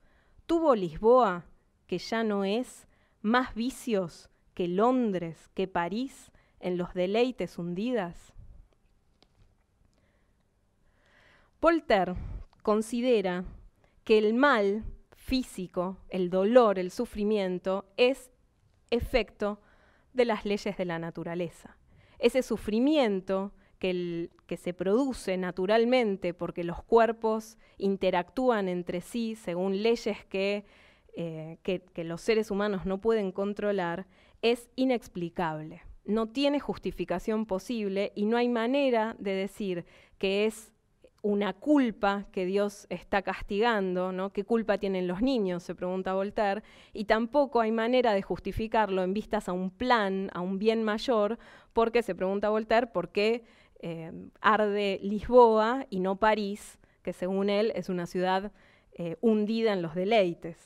¿Tuvo 0.46 0.74
Lisboa, 0.74 1.44
que 1.86 1.98
ya 1.98 2.24
no 2.24 2.46
es, 2.46 2.88
más 3.20 3.54
vicios 3.54 4.30
que 4.54 4.66
Londres, 4.66 5.50
que 5.52 5.68
París, 5.68 6.32
en 6.58 6.78
los 6.78 6.94
deleites 6.94 7.58
hundidas? 7.58 8.32
Voltaire 11.60 12.14
considera 12.62 13.44
que 14.04 14.16
el 14.16 14.32
mal 14.32 14.82
físico, 15.14 15.98
el 16.08 16.30
dolor, 16.30 16.78
el 16.78 16.90
sufrimiento, 16.90 17.84
es 17.98 18.30
efecto 18.90 19.60
de 20.14 20.24
las 20.24 20.46
leyes 20.46 20.78
de 20.78 20.86
la 20.86 20.98
naturaleza. 20.98 21.76
Ese 22.18 22.42
sufrimiento 22.42 23.52
que, 23.82 24.56
se 24.56 24.74
produce 24.74 25.36
naturalmente 25.36 26.34
porque 26.34 26.62
los 26.62 26.84
cuerpos 26.84 27.58
interactúan 27.78 28.68
entre 28.68 29.00
sí 29.00 29.34
según 29.34 29.82
leyes 29.82 30.24
que, 30.26 30.64
eh, 31.16 31.58
que 31.64 32.04
los 32.04 32.20
seres 32.20 32.50
humanos 32.52 32.86
no 32.86 32.98
pueden 32.98 33.32
controlar, 33.32 34.06
es 34.40 34.68
inexplicable. 34.76 35.82
No 36.04 36.28
tiene 36.28 36.60
justificación 36.60 37.44
posible 37.44 38.12
y 38.14 38.26
no 38.26 38.36
hay 38.36 38.48
manera 38.48 39.16
de 39.18 39.32
decir 39.32 39.84
que 40.18 40.46
es 40.46 40.72
una 41.22 41.52
culpa 41.52 42.26
que 42.32 42.44
Dios 42.44 42.86
está 42.88 43.22
castigando, 43.22 44.12
¿no? 44.12 44.30
¿Qué 44.30 44.44
culpa 44.44 44.78
tienen 44.78 45.06
los 45.06 45.22
niños? 45.22 45.62
se 45.62 45.74
pregunta 45.74 46.14
Voltaire, 46.14 46.62
y 46.92 47.04
tampoco 47.04 47.60
hay 47.60 47.72
manera 47.72 48.12
de 48.12 48.22
justificarlo 48.22 49.02
en 49.02 49.14
vistas 49.14 49.48
a 49.48 49.52
un 49.52 49.70
plan, 49.70 50.30
a 50.34 50.40
un 50.40 50.58
bien 50.58 50.82
mayor, 50.82 51.38
porque 51.72 52.02
se 52.02 52.14
pregunta 52.14 52.50
Voltaire 52.50 52.88
por 52.88 53.10
qué 53.10 53.44
eh, 53.82 54.12
arde 54.40 54.98
Lisboa 55.02 55.86
y 55.90 56.00
no 56.00 56.16
París, 56.16 56.78
que 57.02 57.12
según 57.12 57.50
él 57.50 57.72
es 57.74 57.88
una 57.88 58.06
ciudad 58.06 58.52
eh, 58.92 59.16
hundida 59.20 59.72
en 59.72 59.82
los 59.82 59.94
deleites. 59.94 60.56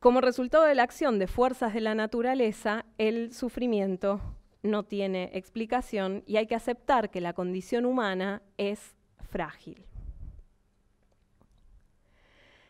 Como 0.00 0.20
resultado 0.20 0.64
de 0.64 0.74
la 0.74 0.82
acción 0.82 1.18
de 1.18 1.26
fuerzas 1.26 1.72
de 1.72 1.80
la 1.80 1.94
naturaleza, 1.94 2.84
el 2.98 3.32
sufrimiento 3.32 4.20
no 4.62 4.82
tiene 4.82 5.30
explicación 5.32 6.22
y 6.26 6.36
hay 6.36 6.46
que 6.46 6.54
aceptar 6.54 7.10
que 7.10 7.22
la 7.22 7.32
condición 7.32 7.86
humana 7.86 8.42
es 8.58 8.94
frágil. 9.30 9.86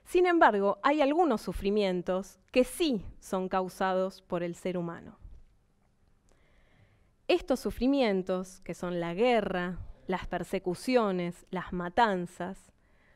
Sin 0.05 0.27
embargo, 0.27 0.79
hay 0.83 1.01
algunos 1.01 1.41
sufrimientos 1.41 2.39
que 2.53 2.63
sí 2.63 3.05
son 3.19 3.49
causados 3.49 4.23
por 4.23 4.45
el 4.45 4.55
ser 4.55 4.77
humano. 4.79 5.19
Estos 7.27 7.61
sufrimientos, 7.61 8.61
que 8.61 8.75
son 8.75 9.01
la 9.01 9.15
guerra, 9.15 9.79
las 10.07 10.27
persecuciones, 10.27 11.47
las 11.51 11.73
matanzas, 11.73 12.71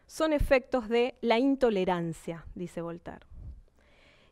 son 0.07 0.33
efectos 0.33 0.89
de 0.89 1.19
la 1.21 1.39
intolerancia, 1.39 2.47
dice 2.55 2.81
Voltaire. 2.81 3.27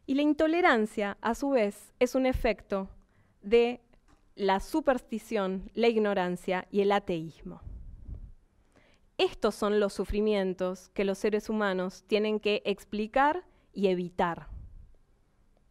Y 0.07 0.15
la 0.15 0.23
intolerancia, 0.23 1.19
a 1.21 1.35
su 1.35 1.51
vez, 1.51 1.93
es 1.99 2.15
un 2.15 2.25
efecto 2.25 2.89
de 3.43 3.83
la 4.35 4.61
superstición, 4.61 5.71
la 5.75 5.89
ignorancia 5.89 6.67
y 6.71 6.81
el 6.81 6.93
ateísmo. 6.93 7.61
Estos 9.19 9.55
son 9.55 9.79
los 9.81 9.93
sufrimientos 9.93 10.89
que 10.91 11.05
los 11.05 11.19
seres 11.19 11.51
humanos 11.51 12.05
tienen 12.07 12.41
que 12.41 12.63
explicar 12.65 13.45
y 13.75 13.89
evitar, 13.89 14.49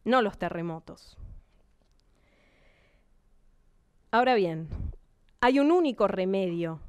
no 0.04 0.22
los 0.22 0.38
terremotos. 0.38 1.18
Ahora 4.16 4.34
bien, 4.34 4.66
hay 5.42 5.60
un 5.60 5.70
único 5.70 6.08
remedio 6.08 6.80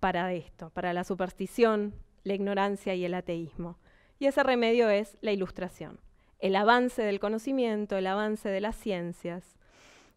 para 0.00 0.32
esto, 0.32 0.70
para 0.70 0.92
la 0.92 1.04
superstición, 1.04 1.94
la 2.24 2.34
ignorancia 2.34 2.92
y 2.96 3.04
el 3.04 3.14
ateísmo, 3.14 3.78
y 4.18 4.26
ese 4.26 4.42
remedio 4.42 4.90
es 4.90 5.16
la 5.20 5.30
ilustración, 5.30 6.00
el 6.40 6.56
avance 6.56 7.00
del 7.02 7.20
conocimiento, 7.20 7.96
el 7.96 8.08
avance 8.08 8.48
de 8.48 8.60
las 8.60 8.74
ciencias, 8.74 9.60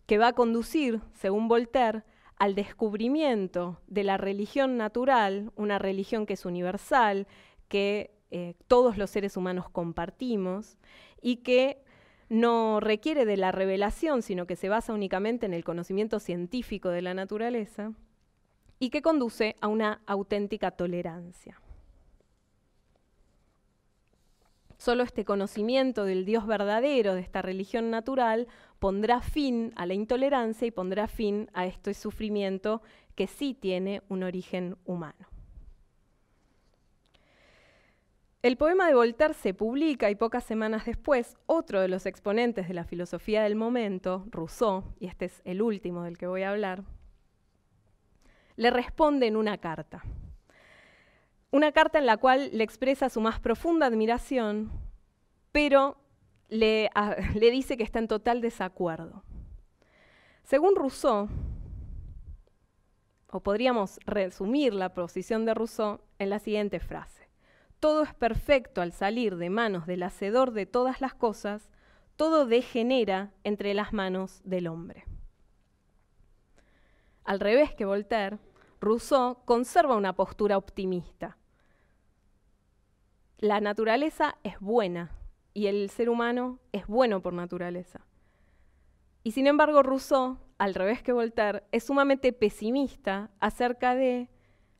que 0.07 0.17
va 0.17 0.29
a 0.29 0.33
conducir, 0.33 1.01
según 1.13 1.47
Voltaire, 1.47 2.01
al 2.37 2.55
descubrimiento 2.55 3.79
de 3.85 4.03
la 4.03 4.17
religión 4.17 4.75
natural, 4.75 5.51
una 5.55 5.77
religión 5.77 6.25
que 6.25 6.33
es 6.33 6.45
universal, 6.45 7.27
que 7.67 8.17
eh, 8.31 8.55
todos 8.67 8.97
los 8.97 9.11
seres 9.11 9.37
humanos 9.37 9.69
compartimos 9.69 10.79
y 11.21 11.43
que 11.43 11.84
no 12.29 12.79
requiere 12.79 13.25
de 13.25 13.37
la 13.37 13.51
revelación, 13.51 14.21
sino 14.21 14.47
que 14.47 14.55
se 14.55 14.69
basa 14.69 14.93
únicamente 14.93 15.45
en 15.45 15.53
el 15.53 15.63
conocimiento 15.63 16.19
científico 16.19 16.89
de 16.89 17.01
la 17.01 17.13
naturaleza 17.13 17.91
y 18.79 18.89
que 18.89 19.01
conduce 19.01 19.55
a 19.61 19.67
una 19.67 20.01
auténtica 20.05 20.71
tolerancia. 20.71 21.59
Solo 24.77 25.03
este 25.03 25.25
conocimiento 25.25 26.03
del 26.03 26.25
Dios 26.25 26.45
verdadero, 26.45 27.15
de 27.15 27.21
esta 27.21 27.41
religión 27.41 27.89
natural, 27.89 28.47
pondrá 28.79 29.21
fin 29.21 29.71
a 29.75 29.85
la 29.85 29.93
intolerancia 29.93 30.67
y 30.67 30.71
pondrá 30.71 31.07
fin 31.07 31.49
a 31.53 31.65
este 31.65 31.93
sufrimiento 31.93 32.81
que 33.15 33.27
sí 33.27 33.53
tiene 33.53 34.03
un 34.09 34.23
origen 34.23 34.77
humano. 34.85 35.24
El 38.45 38.57
poema 38.57 38.87
de 38.87 38.93
Voltaire 38.93 39.33
se 39.33 39.55
publica 39.55 40.11
y 40.11 40.15
pocas 40.15 40.43
semanas 40.43 40.85
después, 40.85 41.35
otro 41.47 41.81
de 41.81 41.87
los 41.87 42.05
exponentes 42.05 42.67
de 42.67 42.75
la 42.75 42.83
filosofía 42.83 43.41
del 43.41 43.55
momento, 43.55 44.23
Rousseau, 44.29 44.83
y 44.99 45.07
este 45.07 45.25
es 45.25 45.41
el 45.45 45.63
último 45.63 46.03
del 46.03 46.19
que 46.19 46.27
voy 46.27 46.43
a 46.43 46.51
hablar, 46.51 46.83
le 48.55 48.69
responde 48.69 49.25
en 49.25 49.35
una 49.35 49.57
carta. 49.57 50.03
Una 51.49 51.71
carta 51.71 51.97
en 51.97 52.05
la 52.05 52.17
cual 52.17 52.51
le 52.53 52.63
expresa 52.63 53.09
su 53.09 53.19
más 53.19 53.39
profunda 53.39 53.87
admiración, 53.87 54.71
pero 55.51 55.97
le, 56.47 56.91
le 57.33 57.49
dice 57.49 57.77
que 57.77 57.83
está 57.83 57.97
en 57.97 58.07
total 58.07 58.41
desacuerdo. 58.41 59.23
Según 60.43 60.75
Rousseau, 60.75 61.29
o 63.31 63.39
podríamos 63.39 63.99
resumir 64.05 64.71
la 64.75 64.93
posición 64.93 65.45
de 65.45 65.55
Rousseau 65.55 65.99
en 66.19 66.29
la 66.29 66.37
siguiente 66.37 66.79
frase. 66.79 67.24
Todo 67.85 68.01
es 68.01 68.15
perfecto 68.15 68.81
al 68.81 68.93
salir 68.93 69.35
de 69.37 69.51
manos 69.51 69.85
del 69.85 70.01
hacedor 70.01 70.53
de 70.53 70.65
todas 70.65 71.01
las 71.01 71.13
cosas, 71.13 71.69
todo 72.15 72.47
degenera 72.47 73.31
entre 73.43 73.75
las 73.75 73.93
manos 73.93 74.41
del 74.43 74.65
hombre. 74.65 75.05
Al 77.23 77.39
revés 77.39 77.75
que 77.75 77.85
Voltaire, 77.85 78.39
Rousseau 78.81 79.45
conserva 79.45 79.95
una 79.95 80.15
postura 80.15 80.57
optimista. 80.57 81.37
La 83.37 83.59
naturaleza 83.59 84.35
es 84.41 84.59
buena 84.59 85.11
y 85.53 85.67
el 85.67 85.91
ser 85.91 86.09
humano 86.09 86.57
es 86.71 86.87
bueno 86.87 87.21
por 87.21 87.33
naturaleza. 87.33 88.03
Y 89.21 89.33
sin 89.33 89.45
embargo, 89.45 89.83
Rousseau, 89.83 90.39
al 90.57 90.73
revés 90.73 91.03
que 91.03 91.13
Voltaire, 91.13 91.61
es 91.71 91.83
sumamente 91.83 92.33
pesimista 92.33 93.29
acerca 93.39 93.93
de 93.93 94.31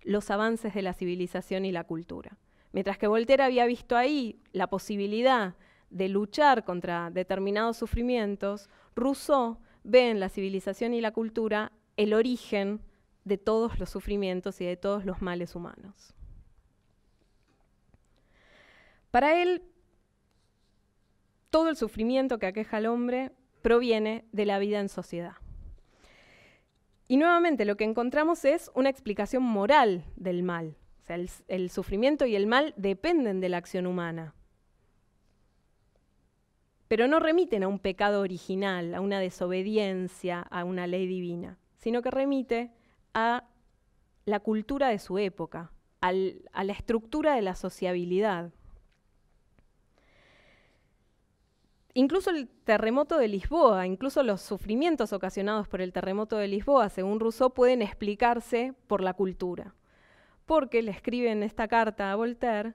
los 0.02 0.32
avances 0.32 0.74
de 0.74 0.82
la 0.82 0.94
civilización 0.94 1.66
y 1.66 1.72
la 1.72 1.84
cultura. 1.84 2.40
Mientras 2.76 2.98
que 2.98 3.08
Voltaire 3.08 3.42
había 3.42 3.66
visto 3.66 3.96
ahí 3.96 4.38
la 4.52 4.68
posibilidad 4.68 5.56
de 5.92 6.10
luchar 6.10 6.66
contra 6.66 7.10
determinados 7.10 7.78
sufrimientos, 7.78 8.70
Rousseau 8.98 9.60
ve 9.86 10.10
en 10.10 10.20
la 10.20 10.28
civilización 10.28 10.94
y 10.94 11.00
la 11.00 11.14
cultura 11.14 11.72
el 11.96 12.14
origen 12.14 12.82
de 13.24 13.38
todos 13.38 13.80
los 13.80 13.90
sufrimientos 13.90 14.60
y 14.60 14.66
de 14.66 14.76
todos 14.76 15.06
los 15.06 15.22
males 15.22 15.56
humanos. 15.56 16.14
Para 19.10 19.42
él, 19.42 19.64
todo 21.52 21.70
el 21.70 21.78
sufrimiento 21.78 22.40
que 22.40 22.48
aqueja 22.48 22.76
al 22.76 22.88
hombre 22.88 23.32
proviene 23.62 24.26
de 24.34 24.46
la 24.46 24.60
vida 24.60 24.82
en 24.82 24.90
sociedad. 24.90 25.38
Y 27.08 27.16
nuevamente 27.16 27.64
lo 27.64 27.78
que 27.78 27.86
encontramos 27.86 28.44
es 28.44 28.70
una 28.76 28.90
explicación 28.90 29.44
moral 29.44 30.04
del 30.18 30.44
mal. 30.44 30.76
O 31.06 31.08
sea, 31.08 31.20
el, 31.50 31.70
sufrimiento 31.70 32.26
y 32.26 32.36
el 32.36 32.48
mal 32.48 32.74
dependen 32.78 33.40
de 33.40 33.50
la 33.50 33.58
acción 33.58 33.86
humana. 33.86 34.34
Pero 36.88 37.08
no 37.08 37.20
remiten 37.20 37.62
a 37.62 37.68
un 37.68 37.78
pecado 37.78 38.22
original, 38.22 38.96
a 38.96 39.02
una 39.02 39.20
desobediencia, 39.20 40.42
a 40.42 40.64
una 40.64 40.88
ley 40.88 41.06
divina, 41.06 41.60
sino 41.78 42.02
que 42.02 42.10
remite 42.10 42.72
a 43.14 43.44
la 44.26 44.40
cultura 44.40 44.90
de 44.90 44.98
su 44.98 45.20
época, 45.20 45.72
a 46.02 46.12
la 46.12 46.74
estructura 46.74 47.36
de 47.36 47.44
la 47.44 47.54
sociabilidad. 47.54 48.52
Incluso 51.94 52.32
el 52.32 52.48
terremoto 52.48 53.20
de 53.20 53.28
Lisboa, 53.28 53.86
incluso 53.86 54.24
los 54.24 54.42
sufrimientos 54.42 55.14
ocasionados 55.14 55.68
por 55.68 55.82
el 55.82 55.94
terremoto 55.94 56.38
de 56.38 56.48
Lisboa, 56.48 56.90
según 56.90 57.20
Rousseau, 57.20 57.54
pueden 57.54 57.84
explicarse 57.84 58.74
por 58.88 59.02
la 59.02 59.14
cultura. 59.14 59.76
Porque 60.46 60.82
le 60.82 60.92
escribe 60.92 61.32
en 61.32 61.44
esta 61.44 61.68
carta 61.68 62.12
a 62.12 62.16
Voltaire, 62.16 62.74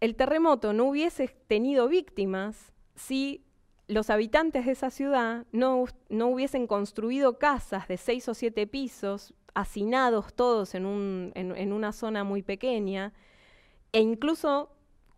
el 0.00 0.16
terremoto 0.16 0.72
no 0.72 0.84
hubiese 0.84 1.28
tenido 1.46 1.88
víctimas 1.88 2.72
si 2.94 3.44
los 3.88 4.10
habitantes 4.10 4.66
de 4.66 4.72
esa 4.72 4.90
ciudad 4.90 5.46
no, 5.52 5.84
hubiesen 6.10 6.66
construido 6.66 7.38
casas 7.38 7.88
de 7.88 7.96
seis 7.96 8.28
o 8.28 8.34
siete 8.34 8.66
pisos, 8.66 9.34
hacinados 9.54 10.32
todos 10.34 10.74
en, 10.74 11.32
en 11.34 11.72
una 11.72 11.92
zona 11.92 12.24
muy 12.24 12.42
pequeña, 12.42 13.12
e 13.92 14.00
incluso 14.00 14.70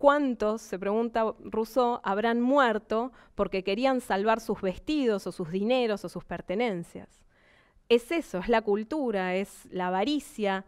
¿Cuántos, 0.05 0.61
se 0.61 0.79
pregunta 0.79 1.35
Rousseau, 1.45 2.01
habrán 2.03 2.39
muerto 2.41 3.11
porque 3.35 3.65
querían 3.65 4.03
salvar 4.03 4.41
sus 4.41 4.61
vestidos 4.61 5.27
o 5.27 5.33
sus 5.33 5.51
dineros 5.51 6.05
o 6.05 6.11
sus 6.11 6.25
pertenencias? 6.25 7.09
Es 7.89 8.11
eso, 8.11 8.39
es 8.39 8.51
la 8.51 8.61
cultura, 8.61 9.35
es 9.35 9.67
la 9.71 9.87
avaricia, 9.87 10.67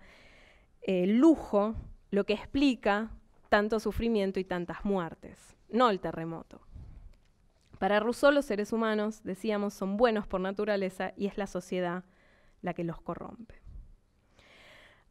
el 0.87 1.19
lujo, 1.19 1.75
lo 2.11 2.25
que 2.25 2.33
explica 2.33 3.11
tanto 3.49 3.81
sufrimiento 3.81 4.41
y 4.41 4.45
tantas 4.45 4.85
muertes, 4.85 5.57
no 5.69 5.91
el 5.91 6.01
terremoto. 6.01 6.61
Para 7.79 8.01
Rousseau 8.01 8.33
los 8.33 8.47
seres 8.47 8.73
humanos, 8.73 9.23
decíamos, 9.23 9.75
son 9.75 9.97
buenos 9.97 10.27
por 10.27 10.41
naturaleza 10.41 11.13
y 11.17 11.27
es 11.27 11.37
la 11.37 11.47
sociedad 11.47 12.05
la 12.63 12.73
que 12.73 12.85
los 12.85 13.01
corrompe. 13.01 13.61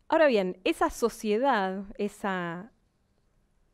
Ahora 0.07 0.27
bien, 0.27 0.57
esa 0.63 0.89
sociedad, 0.89 1.83
esa 1.97 2.71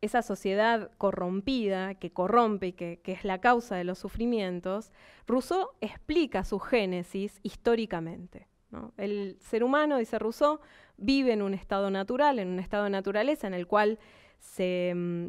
esa 0.02 0.20
sociedad 0.20 0.90
corrompida, 0.98 1.94
que 1.94 2.12
corrompe 2.12 2.66
y 2.66 2.72
que, 2.72 3.00
es 3.04 3.24
la 3.24 3.40
causa 3.40 3.76
de 3.76 3.84
los 3.84 4.00
sufrimientos, 4.00 4.90
Rousseau 5.28 5.68
explica 5.80 6.44
su 6.44 6.58
génesis 6.58 7.38
históricamente. 7.44 8.48
El 8.96 9.38
ser 9.40 9.62
humano, 9.62 9.98
dice 9.98 10.18
Rousseau, 10.18 10.58
vive 11.02 11.32
en 11.32 11.42
un 11.42 11.54
estado 11.54 11.90
natural, 11.90 12.38
en 12.38 12.48
un 12.48 12.58
estado 12.58 12.84
de 12.84 12.90
naturaleza 12.90 13.46
en 13.46 13.54
el 13.54 13.66
cual 13.66 13.98
se, 14.38 14.92
mm, 14.94 15.28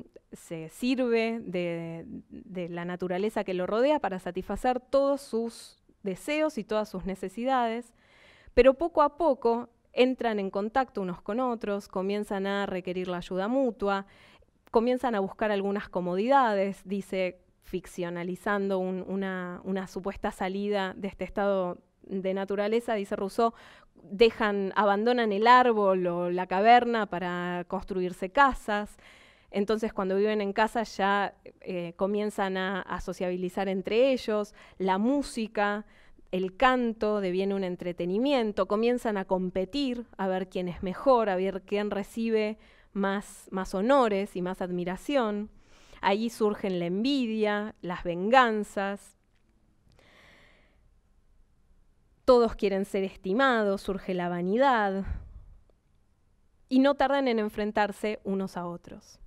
sirve 0.70 1.40
de, 1.42 2.06
de 2.30 2.70
la 2.70 2.86
naturaleza 2.86 3.44
que 3.44 3.54
lo 3.54 3.68
rodea 3.68 4.00
para 4.00 4.20
satisfacer 4.20 4.80
todos 4.80 5.22
sus 5.22 5.84
deseos 6.02 6.58
y 6.58 6.64
todas 6.64 6.90
sus 6.90 7.06
necesidades, 7.06 7.94
pero 8.54 8.74
poco 8.76 9.02
a 9.02 9.18
poco 9.18 9.70
entran 9.94 10.40
en 10.40 10.50
contacto 10.50 11.02
unos 11.02 11.22
con 11.22 11.40
otros, 11.40 11.88
comienzan 11.88 12.48
a 12.48 12.66
requerir 12.66 13.08
la 13.08 13.18
ayuda 13.18 13.48
mutua, 13.48 14.06
comienzan 14.72 15.16
a 15.16 15.20
buscar 15.20 15.52
algunas 15.52 15.88
comodidades, 15.88 16.82
dice, 16.84 17.40
ficcionalizando 17.62 18.80
una, 18.80 19.88
supuesta 19.88 20.32
salida 20.32 20.94
de 20.98 21.08
este 21.08 21.24
estado 21.24 21.78
de 22.08 22.34
naturaleza, 22.34 22.94
dice 22.96 23.16
Rousseau, 23.16 23.54
dejan, 24.04 24.74
abandonan 24.76 25.32
el 25.32 25.48
árbol 25.48 26.06
o 26.08 26.30
la 26.30 26.48
caverna 26.48 27.06
para 27.06 27.66
construirse 27.68 28.30
casas. 28.30 28.98
Entonces, 29.52 29.94
cuando 29.94 30.16
viven 30.16 30.42
en 30.42 30.52
casa 30.52 30.84
ya 30.84 31.36
eh, 31.62 31.94
comienzan 31.96 32.58
a, 32.58 33.00
sociabilizar 33.02 33.70
entre 33.70 34.12
ellos, 34.12 34.56
la 34.80 34.98
música, 34.98 35.86
el 36.32 36.58
canto 36.58 37.22
deviene 37.22 37.54
un 37.54 37.64
entretenimiento, 37.64 38.68
comienzan 38.68 39.18
a 39.18 39.26
competir, 39.26 40.06
a 40.18 40.28
ver 40.28 40.50
quién 40.50 40.68
es 40.68 40.82
mejor, 40.82 41.30
a 41.30 41.36
ver 41.36 41.62
quién 41.62 41.92
recibe 41.92 42.58
más, 42.94 43.48
más 43.52 43.76
honores 43.76 44.36
y 44.36 44.42
más 44.42 44.62
admiración. 44.62 45.52
Allí 46.02 46.32
surgen 46.32 46.80
la 46.80 46.88
envidia, 46.88 47.76
las 47.82 48.04
venganzas. 48.04 49.18
Todos 52.26 52.56
quieren 52.56 52.86
ser 52.86 53.04
estimados, 53.04 53.82
surge 53.82 54.14
la 54.14 54.30
vanidad. 54.30 55.04
Y 56.70 56.80
no 56.80 56.96
tardan 56.96 57.28
en 57.28 57.40
enfrentarse 57.40 58.20
unos 58.24 58.56
a 58.56 58.66
otros. 58.66 59.20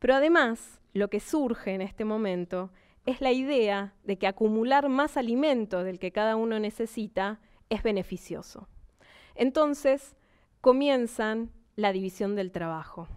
Pero 0.00 0.14
además, 0.14 0.80
lo 0.92 1.08
que 1.08 1.20
surge 1.20 1.74
en 1.74 1.80
este 1.80 2.04
momento 2.04 2.70
es 3.06 3.20
la 3.20 3.32
idea 3.32 3.94
de 4.02 4.18
que 4.18 4.26
acumular 4.26 4.88
más 4.88 5.16
alimento 5.16 5.84
del 5.84 5.98
que 5.98 6.12
cada 6.12 6.36
uno 6.36 6.58
necesita 6.58 7.40
es 7.68 7.82
beneficioso. 7.82 8.68
Entonces 9.34 10.16
comienzan 10.60 11.52
la 11.76 11.92
división 11.92 12.34
del 12.36 12.50
trabajo. 12.50 13.08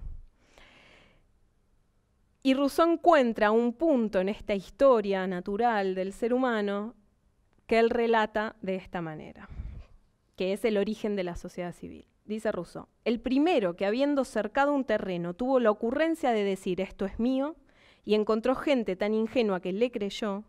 Y 2.43 2.53
Rousseau 2.53 2.89
encuentra 2.89 3.51
un 3.51 3.73
punto 3.73 4.19
en 4.19 4.29
esta 4.29 4.55
historia 4.55 5.27
natural 5.27 5.95
del 5.95 6.13
ser 6.13 6.33
humano 6.33 6.95
que 7.67 7.79
él 7.79 7.89
relata 7.89 8.55
de 8.61 8.75
esta 8.75 9.01
manera, 9.01 9.49
que 10.35 10.53
es 10.53 10.63
el 10.65 10.77
origen 10.77 11.15
de 11.15 11.23
la 11.23 11.35
sociedad 11.35 11.73
civil. 11.73 12.07
Dice 12.25 12.51
Rousseau, 12.51 12.87
el 13.05 13.19
primero 13.19 13.75
que 13.75 13.85
habiendo 13.85 14.25
cercado 14.25 14.73
un 14.73 14.85
terreno 14.85 15.33
tuvo 15.33 15.59
la 15.59 15.71
ocurrencia 15.71 16.31
de 16.31 16.43
decir 16.43 16.81
esto 16.81 17.05
es 17.05 17.19
mío 17.19 17.55
y 18.03 18.15
encontró 18.15 18.55
gente 18.55 18.95
tan 18.95 19.13
ingenua 19.13 19.61
que 19.61 19.73
le 19.73 19.91
creyó, 19.91 20.43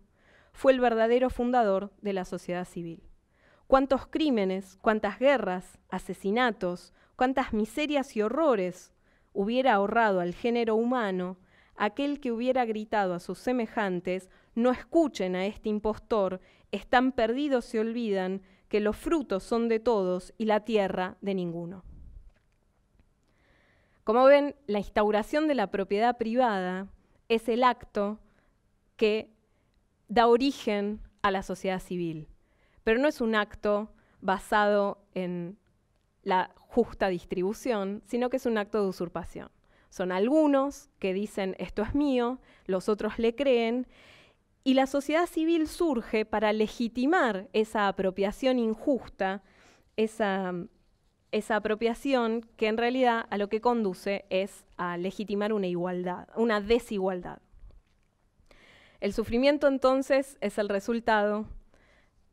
fue 0.53 0.73
el 0.73 0.81
verdadero 0.81 1.29
fundador 1.31 1.93
de 2.01 2.13
la 2.13 2.25
sociedad 2.25 2.65
civil. 2.65 3.03
Cuántos 3.67 4.07
crímenes, 4.07 4.79
cuántas 4.81 5.19
guerras, 5.19 5.79
asesinatos, 5.89 6.95
cuántas 7.17 7.53
miserias 7.53 8.17
y 8.17 8.23
horrores 8.23 8.93
hubiera 9.33 9.75
ahorrado 9.75 10.21
al 10.21 10.35
género 10.35 10.75
humano 10.75 11.37
aquel 11.79 12.21
que 12.21 12.33
hubiera 12.33 12.65
gritado 12.65 13.15
a 13.15 13.21
sus 13.21 13.39
semejantes, 13.39 14.29
no 14.55 14.71
escuchen 14.71 15.37
a 15.37 15.47
este 15.47 15.69
impostor, 15.69 16.41
están 16.73 17.13
perdidos 17.13 17.73
y 17.75 17.79
olvidan 17.79 18.43
que 18.69 18.81
los 18.81 18.97
frutos 18.97 19.43
son 19.43 19.69
de 19.69 19.81
todos 19.81 20.35
y 20.37 20.45
la 20.45 20.65
tierra 20.65 21.17
de 21.21 21.35
ninguno. 21.35 21.85
Como 24.05 24.25
ven, 24.25 24.57
la 24.67 24.79
instauración 24.79 25.49
de 25.49 25.55
la 25.55 25.71
propiedad 25.71 26.17
privada 26.17 26.89
es 27.29 27.49
el 27.49 27.63
acto 27.63 28.19
que 28.97 29.31
da 30.09 30.27
origen 30.27 31.01
a 31.23 31.31
la 31.31 31.43
sociedad 31.43 31.81
civil, 31.81 32.29
pero 32.85 33.01
no 33.01 33.09
es 33.09 33.21
un 33.21 33.35
acto 33.35 33.93
basado 34.21 34.99
en 35.15 35.59
la 36.23 36.53
justa 36.57 37.09
distribución, 37.09 38.03
sino 38.07 38.31
que 38.31 38.39
es 38.39 38.47
un 38.47 38.59
acto 38.59 38.83
de 38.83 38.89
usurpación. 38.89 39.51
Son 39.91 40.13
algunos 40.13 40.91
que 40.99 41.15
dicen 41.15 41.57
esto 41.59 41.83
es 41.83 41.95
mío, 41.95 42.39
los 42.67 42.89
otros 42.89 43.19
le 43.19 43.35
creen, 43.35 43.87
y 44.65 44.75
la 44.75 44.87
sociedad 44.87 45.27
civil 45.27 45.67
surge 45.67 46.27
para 46.27 46.53
legitimar 46.53 47.49
esa 47.53 47.89
apropiación 47.89 48.59
injusta, 48.59 49.43
esa, 49.97 50.53
esa 51.33 51.57
apropiación 51.57 52.43
que 52.57 52.67
en 52.67 52.77
realidad 52.77 53.27
a 53.31 53.39
lo 53.39 53.49
que 53.49 53.61
conduce 53.61 54.27
es 54.29 54.67
a 54.77 54.99
legitimar 54.99 55.53
una 55.53 55.69
igualdad, 55.69 56.29
una 56.37 56.61
desigualdad. 56.61 57.39
El 59.01 59.13
sufrimiento 59.13 59.69
entonces 59.69 60.37
es 60.41 60.59
el 60.59 60.69
resultado 60.69 61.47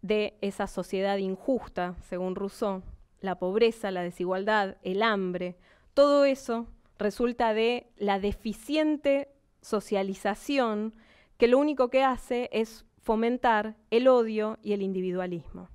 de 0.01 0.37
esa 0.41 0.67
sociedad 0.67 1.17
injusta, 1.17 1.95
según 2.01 2.35
Rousseau, 2.35 2.83
la 3.21 3.39
pobreza, 3.39 3.91
la 3.91 4.03
desigualdad, 4.03 4.77
el 4.83 5.03
hambre, 5.03 5.55
todo 5.93 6.25
eso 6.25 6.67
resulta 6.97 7.53
de 7.53 7.87
la 7.97 8.19
deficiente 8.19 9.29
socialización 9.61 10.93
que 11.37 11.47
lo 11.47 11.57
único 11.57 11.89
que 11.89 12.03
hace 12.03 12.49
es 12.51 12.85
fomentar 13.01 13.75
el 13.91 14.07
odio 14.07 14.57
y 14.63 14.73
el 14.73 14.81
individualismo. 14.81 15.69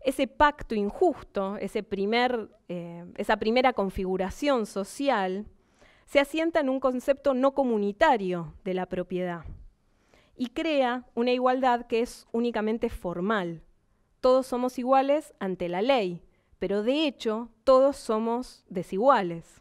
Ese 0.00 0.26
pacto 0.26 0.74
injusto, 0.74 1.56
ese 1.56 1.84
eh, 2.68 3.04
esa 3.16 3.36
primera 3.36 3.72
configuración 3.72 4.66
social, 4.66 5.46
se 6.06 6.20
asienta 6.20 6.60
en 6.60 6.68
un 6.68 6.80
concepto 6.80 7.34
no 7.34 7.52
comunitario 7.52 8.54
de 8.64 8.74
la 8.74 8.86
propiedad 8.86 9.44
y 10.36 10.48
crea 10.48 11.04
una 11.14 11.32
igualdad 11.32 11.86
que 11.86 12.00
es 12.00 12.26
únicamente 12.32 12.88
formal. 12.88 13.62
Todos 14.20 14.46
somos 14.46 14.78
iguales 14.78 15.34
ante 15.38 15.68
la 15.68 15.82
ley, 15.82 16.22
pero 16.58 16.82
de 16.82 17.06
hecho 17.06 17.50
todos 17.64 17.96
somos 17.96 18.64
desiguales. 18.68 19.60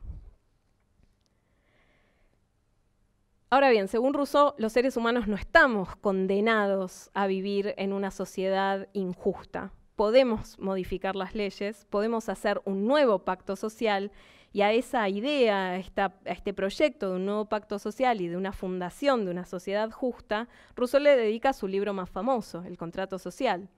Ahora 3.49 3.69
bien, 3.69 3.87
según 3.87 4.13
Rousseau, 4.13 4.53
los 4.57 4.73
seres 4.73 4.97
humanos 4.97 5.29
no 5.29 5.37
estamos 5.37 5.95
condenados 5.95 7.09
a 7.13 7.27
vivir 7.27 7.73
en 7.77 7.93
una 7.93 8.11
sociedad 8.11 8.89
injusta. 8.91 9.71
Podemos 9.95 10.59
modificar 10.59 11.15
las 11.15 11.33
leyes, 11.33 11.85
podemos 11.85 12.27
hacer 12.27 12.61
un 12.65 12.85
nuevo 12.85 13.19
pacto 13.19 13.55
social 13.55 14.11
y 14.51 14.63
a 14.63 14.73
esa 14.73 15.07
idea, 15.07 15.69
a, 15.69 15.77
este 15.77 16.53
proyecto 16.53 17.09
de 17.09 17.15
un 17.15 17.25
nuevo 17.25 17.45
pacto 17.45 17.79
social 17.79 18.19
y 18.19 18.27
de 18.27 18.35
una 18.35 18.51
fundación 18.51 19.23
de 19.23 19.31
una 19.31 19.45
sociedad 19.45 19.91
justa, 19.91 20.49
Rousseau 20.75 21.01
le 21.01 21.15
dedica 21.15 21.53
su 21.53 21.69
libro 21.69 21.93
más 21.93 22.09
famoso, 22.09 22.63
El 22.65 22.77
contrato 22.77 23.17
social. 23.17 23.69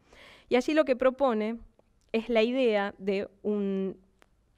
Y 0.50 0.56
allí 0.56 0.74
lo 0.74 0.84
que 0.84 0.96
propone 0.96 1.60
es 2.12 2.28
la 2.28 2.42
idea 2.42 2.96
de 2.98 3.30
un 3.44 4.00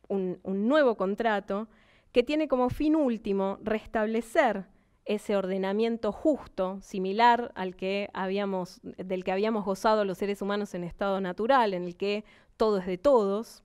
nuevo 0.07 0.95
contrato 0.95 1.67
que 2.13 2.23
tiene 2.23 2.47
como 2.47 2.69
fin 2.69 2.95
último 2.95 3.59
restablecer 3.61 4.70
ese 5.05 5.35
ordenamiento 5.35 6.11
justo, 6.11 6.79
similar 6.81 7.51
al 7.55 7.75
que 7.75 8.09
habíamos, 8.13 8.79
del 8.83 9.23
que 9.23 9.31
habíamos 9.31 9.65
gozado 9.65 10.05
los 10.05 10.17
seres 10.17 10.41
humanos 10.41 10.73
en 10.73 10.83
estado 10.83 11.19
natural, 11.21 11.73
en 11.73 11.83
el 11.83 11.95
que 11.95 12.23
todo 12.57 12.77
es 12.77 12.85
de 12.85 12.97
todos, 12.97 13.63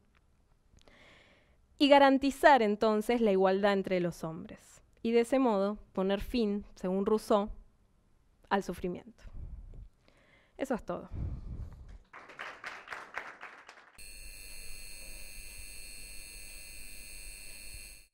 y 1.79 1.89
garantizar 1.89 2.63
entonces 2.63 3.21
la 3.21 3.33
igualdad 3.33 3.75
entre 3.75 4.01
los 4.01 4.25
hombres. 4.25 4.83
Y 5.03 5.13
de 5.13 5.21
ese 5.21 5.39
modo 5.39 5.79
poner 5.93 6.21
fin, 6.21 6.65
según 6.75 7.07
Rousseau, 7.07 7.51
al 8.49 8.63
sufrimiento. 8.63 9.25
Eso 10.57 10.75
es 10.75 10.85
todo. 10.85 11.11